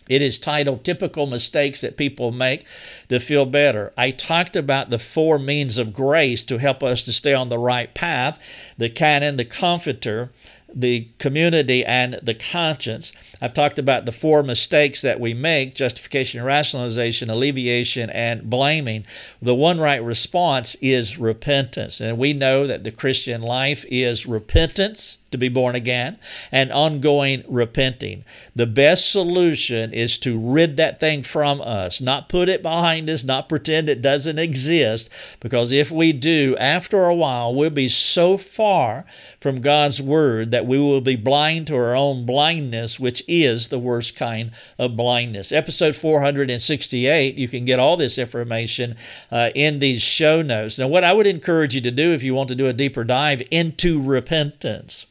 It 0.09 0.23
is 0.23 0.39
titled 0.39 0.85
Typical 0.85 1.27
Mistakes 1.27 1.81
That 1.81 1.97
People 1.97 2.33
Make 2.33 2.65
to 3.09 3.21
Feel 3.21 3.47
Better. 3.47 3.93
I 3.97 4.11
talked 4.11 4.57
about 4.57 4.91
the 4.91 4.99
four 4.99 5.39
means 5.39 5.79
of 5.79 5.93
grace 5.93 6.45
to 6.45 6.59
help 6.59 6.83
us 6.83 7.03
to 7.05 7.13
stay 7.13 7.35
on 7.35 7.49
the 7.49 7.59
right 7.59 7.93
path 7.95 8.39
the 8.79 8.91
canon, 8.91 9.37
the 9.37 9.45
comforter, 9.45 10.31
the 10.75 11.09
community 11.19 11.85
and 11.85 12.19
the 12.23 12.35
conscience. 12.35 13.13
I've 13.41 13.55
talked 13.55 13.79
about 13.79 14.07
the 14.07 14.13
four 14.13 14.43
mistakes 14.43 15.03
that 15.03 15.21
we 15.21 15.35
make 15.35 15.75
justification, 15.75 16.43
rationalization, 16.43 17.31
alleviation, 17.31 18.11
and 18.11 18.49
blaming. 18.49 19.07
The 19.41 19.55
one 19.55 19.79
right 19.79 20.03
response 20.03 20.77
is 20.81 21.19
repentance. 21.19 22.01
And 22.01 22.19
we 22.19 22.33
know 22.33 22.67
that 22.67 22.85
the 22.85 22.91
Christian 22.91 23.43
life 23.43 23.85
is 23.89 24.27
repentance 24.27 25.19
to 25.33 25.39
be 25.39 25.49
born 25.49 25.75
again 25.75 26.19
and 26.51 26.71
ongoing 26.73 27.45
repenting. 27.49 28.25
The 28.55 28.67
best 28.67 29.11
solution 29.11 29.93
is 29.93 30.19
to 30.19 30.39
rid 30.39 30.77
that 30.77 31.01
thing 31.01 31.23
from 31.23 31.61
us, 31.61 32.01
not 32.01 32.29
put 32.29 32.49
it 32.49 32.63
behind 32.63 33.11
us, 33.11 33.25
not 33.25 33.49
pretend 33.49 33.89
it 33.89 34.03
doesn't 34.03 34.39
exist, 34.39 35.11
because 35.41 35.73
if 35.73 35.91
we 35.91 36.13
do, 36.13 36.57
after 36.59 37.05
a 37.05 37.15
while, 37.15 37.55
we'll 37.55 37.71
be 37.71 37.89
so 37.89 38.37
far 38.37 39.05
from 39.41 39.61
God's 39.61 40.01
Word 40.01 40.51
that 40.53 40.67
we 40.67 40.79
will 40.79 41.01
be 41.01 41.17
blind 41.17 41.67
to 41.67 41.77
our 41.77 41.97
own 41.97 42.25
blindness, 42.25 43.01
which 43.01 43.23
is 43.27 43.69
the 43.69 43.79
worst 43.79 44.15
kind 44.17 44.53
of 44.79 44.97
blindness. 44.97 45.53
Episode 45.53 45.97
468, 45.97 47.37
you 47.37 47.49
can 47.49 47.65
get 47.65 47.79
all 47.79 47.97
this 47.97 48.19
information 48.19 48.97
uh, 49.31 49.51
in 49.55 49.79
these 49.79 50.03
show 50.03 50.43
notes. 50.43 50.79
Now, 50.79 50.89
what 50.89 51.05
I 51.05 51.13
would 51.13 51.27
encourage 51.27 51.75
you 51.75 51.81
to 51.81 51.91
do 51.91 52.13
if 52.13 52.23
you 52.23 52.35
want 52.35 52.49
to 52.49 52.55
do 52.55 52.67
a 52.67 52.73
deeper 52.73 53.05
dive 53.05 53.43
into 53.51 54.01
repentance, 54.01 55.07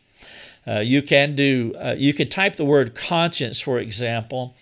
uh, 0.67 0.79
you 0.79 1.01
can 1.01 1.35
do. 1.35 1.73
Uh, 1.79 1.95
you 1.97 2.13
can 2.13 2.29
type 2.29 2.55
the 2.55 2.65
word 2.65 2.95
conscience, 2.95 3.59
for 3.59 3.79
example, 3.79 4.55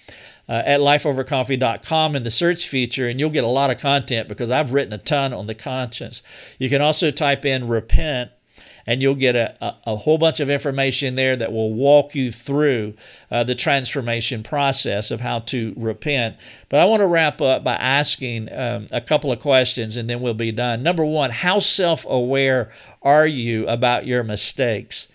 uh, 0.47 0.63
at 0.65 0.79
lifeovercoffee.com 0.79 2.15
in 2.15 2.23
the 2.23 2.31
search 2.31 2.67
feature, 2.67 3.07
and 3.07 3.19
you'll 3.19 3.29
get 3.29 3.43
a 3.43 3.47
lot 3.47 3.69
of 3.69 3.77
content 3.79 4.27
because 4.27 4.49
I've 4.49 4.73
written 4.73 4.93
a 4.93 4.97
ton 4.97 5.33
on 5.33 5.47
the 5.47 5.55
conscience. 5.55 6.21
You 6.57 6.69
can 6.69 6.81
also 6.81 7.11
type 7.11 7.45
in 7.45 7.67
repent 7.67 8.31
and 8.89 9.03
you'll 9.03 9.13
get 9.13 9.35
a, 9.35 9.55
a, 9.63 9.75
a, 9.85 9.95
whole 9.95 10.17
bunch 10.17 10.39
of 10.39 10.49
information 10.49 11.13
there 11.13 11.35
that 11.35 11.51
will 11.51 11.71
walk 11.71 12.15
you 12.15 12.31
through 12.31 12.95
uh, 13.29 13.43
the 13.43 13.53
transformation 13.53 14.41
process 14.41 15.11
of 15.11 15.21
how 15.21 15.37
to 15.37 15.75
repent. 15.77 16.35
But 16.69 16.79
I 16.79 16.85
want 16.85 17.01
to 17.01 17.07
wrap 17.07 17.39
up 17.39 17.63
by 17.63 17.75
asking 17.75 18.51
um, 18.51 18.87
a 18.91 18.99
couple 18.99 19.31
of 19.31 19.39
questions 19.39 19.95
and 19.95 20.09
then 20.09 20.21
we'll 20.21 20.33
be 20.33 20.51
done. 20.51 20.81
Number 20.81 21.05
one, 21.05 21.29
how 21.29 21.59
self 21.59 22.03
aware 22.09 22.71
are 23.03 23.27
you 23.27 23.67
about 23.67 24.07
your 24.07 24.23
mistakes? 24.23 25.07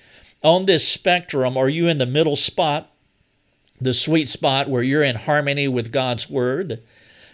On 0.44 0.66
this 0.66 0.86
spectrum, 0.86 1.56
are 1.56 1.68
you 1.68 1.88
in 1.88 1.98
the 1.98 2.06
middle 2.06 2.36
spot, 2.36 2.90
the 3.80 3.94
sweet 3.94 4.28
spot 4.28 4.68
where 4.68 4.82
you're 4.82 5.02
in 5.02 5.16
harmony 5.16 5.66
with 5.66 5.90
God's 5.90 6.28
Word? 6.28 6.82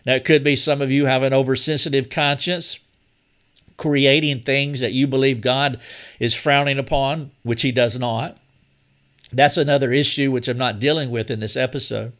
Now, 0.06 0.14
it 0.14 0.24
could 0.24 0.42
be 0.42 0.56
some 0.56 0.80
of 0.80 0.90
you 0.90 1.06
have 1.06 1.22
an 1.22 1.34
oversensitive 1.34 2.08
conscience, 2.08 2.78
creating 3.76 4.40
things 4.40 4.80
that 4.80 4.92
you 4.92 5.06
believe 5.06 5.40
God 5.40 5.80
is 6.18 6.34
frowning 6.34 6.78
upon, 6.78 7.32
which 7.42 7.62
He 7.62 7.72
does 7.72 7.98
not. 7.98 8.38
That's 9.32 9.56
another 9.56 9.92
issue 9.92 10.30
which 10.30 10.48
I'm 10.48 10.58
not 10.58 10.78
dealing 10.78 11.10
with 11.10 11.30
in 11.30 11.40
this 11.40 11.56
episode. 11.56 12.12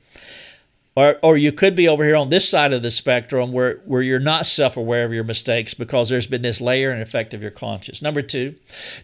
Or, 1.01 1.19
or 1.23 1.39
you 1.39 1.51
could 1.51 1.75
be 1.75 1.89
over 1.89 2.05
here 2.05 2.17
on 2.17 2.29
this 2.29 2.47
side 2.47 2.75
of 2.75 2.83
the 2.83 2.91
spectrum 2.91 3.53
where, 3.53 3.77
where 3.87 4.03
you're 4.03 4.21
not 4.21 4.45
self 4.45 4.77
aware 4.77 5.07
of 5.07 5.15
your 5.15 5.25
mistakes 5.25 5.73
because 5.73 6.11
there's 6.11 6.27
been 6.27 6.43
this 6.43 6.61
layer 6.61 6.91
and 6.91 7.01
effect 7.01 7.33
of 7.33 7.41
your 7.41 7.51
conscience. 7.51 8.03
Number 8.03 8.21
two, 8.21 8.55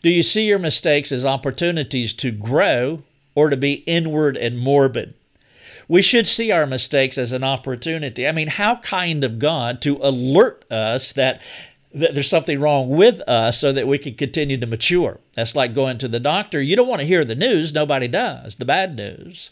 do 0.03 0.11
you 0.11 0.23
see 0.23 0.47
your 0.47 0.59
mistakes 0.59 1.11
as 1.11 1.25
opportunities 1.25 2.13
to 2.15 2.31
grow 2.31 3.03
or 3.35 3.49
to 3.49 3.57
be 3.57 3.83
inward 3.87 4.37
and 4.37 4.59
morbid? 4.59 5.15
We 5.89 6.03
should 6.03 6.27
see 6.27 6.53
our 6.53 6.67
mistakes 6.67 7.17
as 7.17 7.33
an 7.33 7.43
opportunity. 7.43 8.29
I 8.29 8.33
mean, 8.33 8.49
how 8.49 8.77
kind 8.77 9.25
of 9.25 9.39
God 9.39 9.81
to 9.81 9.99
alert 10.03 10.71
us 10.71 11.13
that 11.13 11.41
that 11.95 12.13
there's 12.13 12.29
something 12.29 12.61
wrong 12.61 12.91
with 12.91 13.23
us 13.27 13.59
so 13.59 13.73
that 13.73 13.89
we 13.89 13.97
can 13.97 14.17
continue 14.17 14.59
to 14.59 14.67
mature. 14.67 15.19
That's 15.33 15.57
like 15.57 15.73
going 15.73 15.97
to 15.99 16.09
the 16.09 16.21
doctor. 16.21 16.61
You 16.61 16.77
don't 16.77 16.89
want 16.89 17.01
to 17.01 17.07
hear 17.07 17.25
the 17.25 17.35
news, 17.35 17.73
nobody 17.73 18.07
does, 18.07 18.57
the 18.57 18.67
bad 18.67 18.95
news. 18.97 19.51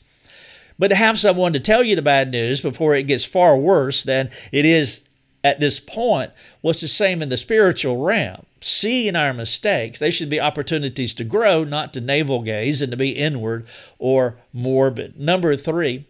But 0.78 0.88
to 0.88 0.96
have 0.96 1.18
someone 1.18 1.52
to 1.52 1.60
tell 1.60 1.84
you 1.84 1.94
the 1.94 2.02
bad 2.02 2.30
news 2.30 2.60
before 2.60 2.94
it 2.94 3.06
gets 3.06 3.24
far 3.24 3.56
worse 3.56 4.02
than 4.02 4.30
it 4.50 4.64
is 4.64 5.02
at 5.44 5.60
this 5.60 5.78
point, 5.78 6.32
it's 6.62 6.80
the 6.80 6.88
same 6.88 7.22
in 7.22 7.28
the 7.28 7.36
spiritual 7.36 7.98
realm. 7.98 8.46
Seeing 8.60 9.14
our 9.14 9.34
mistakes, 9.34 9.98
they 9.98 10.10
should 10.10 10.30
be 10.30 10.40
opportunities 10.40 11.12
to 11.14 11.24
grow, 11.24 11.64
not 11.64 11.92
to 11.92 12.00
navel 12.00 12.42
gaze 12.42 12.80
and 12.80 12.90
to 12.90 12.96
be 12.96 13.10
inward 13.10 13.66
or 13.98 14.38
morbid. 14.52 15.20
Number 15.20 15.54
three, 15.54 16.06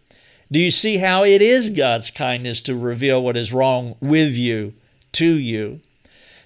do 0.53 0.61
you 0.61 0.71
see 0.71 0.99
how 0.99 1.25
it 1.25 1.43
is 1.43 1.71
God's 1.71 2.13
kindness 2.13 2.61
to 2.63 2.77
reveal 2.77 3.23
what 3.23 3.37
is 3.37 3.53
wrong 3.53 3.97
with 4.01 4.37
you, 4.37 4.75
to 5.13 5.35
you? 5.35 5.81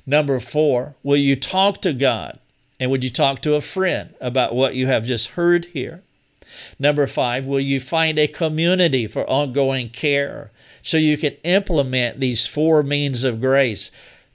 Number 0.07 0.40
four, 0.40 0.94
will 1.02 1.18
you 1.18 1.37
talk 1.37 1.83
to 1.83 1.92
God? 1.92 2.38
And 2.81 2.90
would 2.90 3.04
you 3.04 3.11
talk 3.11 3.42
to 3.42 3.54
a 3.54 3.61
friend 3.61 4.14
about 4.20 4.54
what 4.54 4.74
you 4.74 4.87
have 4.87 5.04
just 5.04 5.33
heard 5.33 5.66
here? 5.66 6.02
Number 6.79 7.07
five, 7.07 7.47
will 7.47 7.61
you 7.61 7.81
find 7.81 8.18
a 8.18 8.29
community 8.29 9.07
for 9.07 9.29
ongoing 9.29 9.90
care 9.90 10.50
so 10.83 10.96
you 10.96 11.19
can 11.19 11.35
implement 11.44 12.21
these 12.21 12.46
four 12.46 12.83
means 12.83 13.25
of 13.25 13.40
grace 13.40 13.90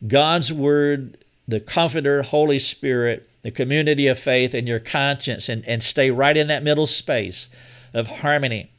God's 0.05 0.51
Word, 0.51 1.17
the 1.47 1.61
Comforter, 1.61 2.23
Holy 2.23 2.59
Spirit, 2.59 3.29
the 3.41 3.51
community 3.51 4.07
of 4.07 4.19
faith, 4.19 4.53
and 4.53 4.67
your 4.67 4.79
conscience, 4.79 5.47
and, 5.47 5.63
and 5.65 5.81
stay 5.81 6.11
right 6.11 6.35
in 6.35 6.47
that 6.47 6.63
middle 6.63 6.87
space 6.87 7.49
of 7.93 8.07
harmony. 8.07 8.72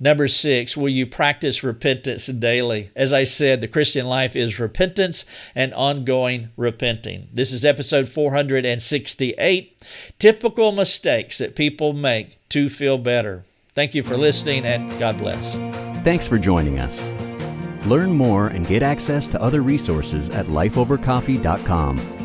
Number 0.00 0.28
six, 0.28 0.76
will 0.76 0.88
you 0.88 1.06
practice 1.06 1.64
repentance 1.64 2.26
daily? 2.26 2.90
As 2.94 3.12
I 3.12 3.24
said, 3.24 3.60
the 3.60 3.68
Christian 3.68 4.06
life 4.06 4.36
is 4.36 4.60
repentance 4.60 5.24
and 5.54 5.74
ongoing 5.74 6.50
repenting. 6.56 7.28
This 7.32 7.52
is 7.52 7.64
episode 7.64 8.08
468 8.08 9.82
Typical 10.18 10.72
Mistakes 10.72 11.38
That 11.38 11.56
People 11.56 11.92
Make 11.92 12.38
to 12.50 12.68
Feel 12.68 12.98
Better. 12.98 13.44
Thank 13.72 13.94
you 13.94 14.02
for 14.04 14.16
listening 14.16 14.64
and 14.64 14.96
God 14.98 15.18
bless. 15.18 15.54
Thanks 16.04 16.28
for 16.28 16.38
joining 16.38 16.78
us. 16.78 17.10
Learn 17.86 18.12
more 18.12 18.48
and 18.48 18.66
get 18.66 18.82
access 18.82 19.26
to 19.28 19.42
other 19.42 19.62
resources 19.62 20.30
at 20.30 20.46
lifeovercoffee.com. 20.46 22.17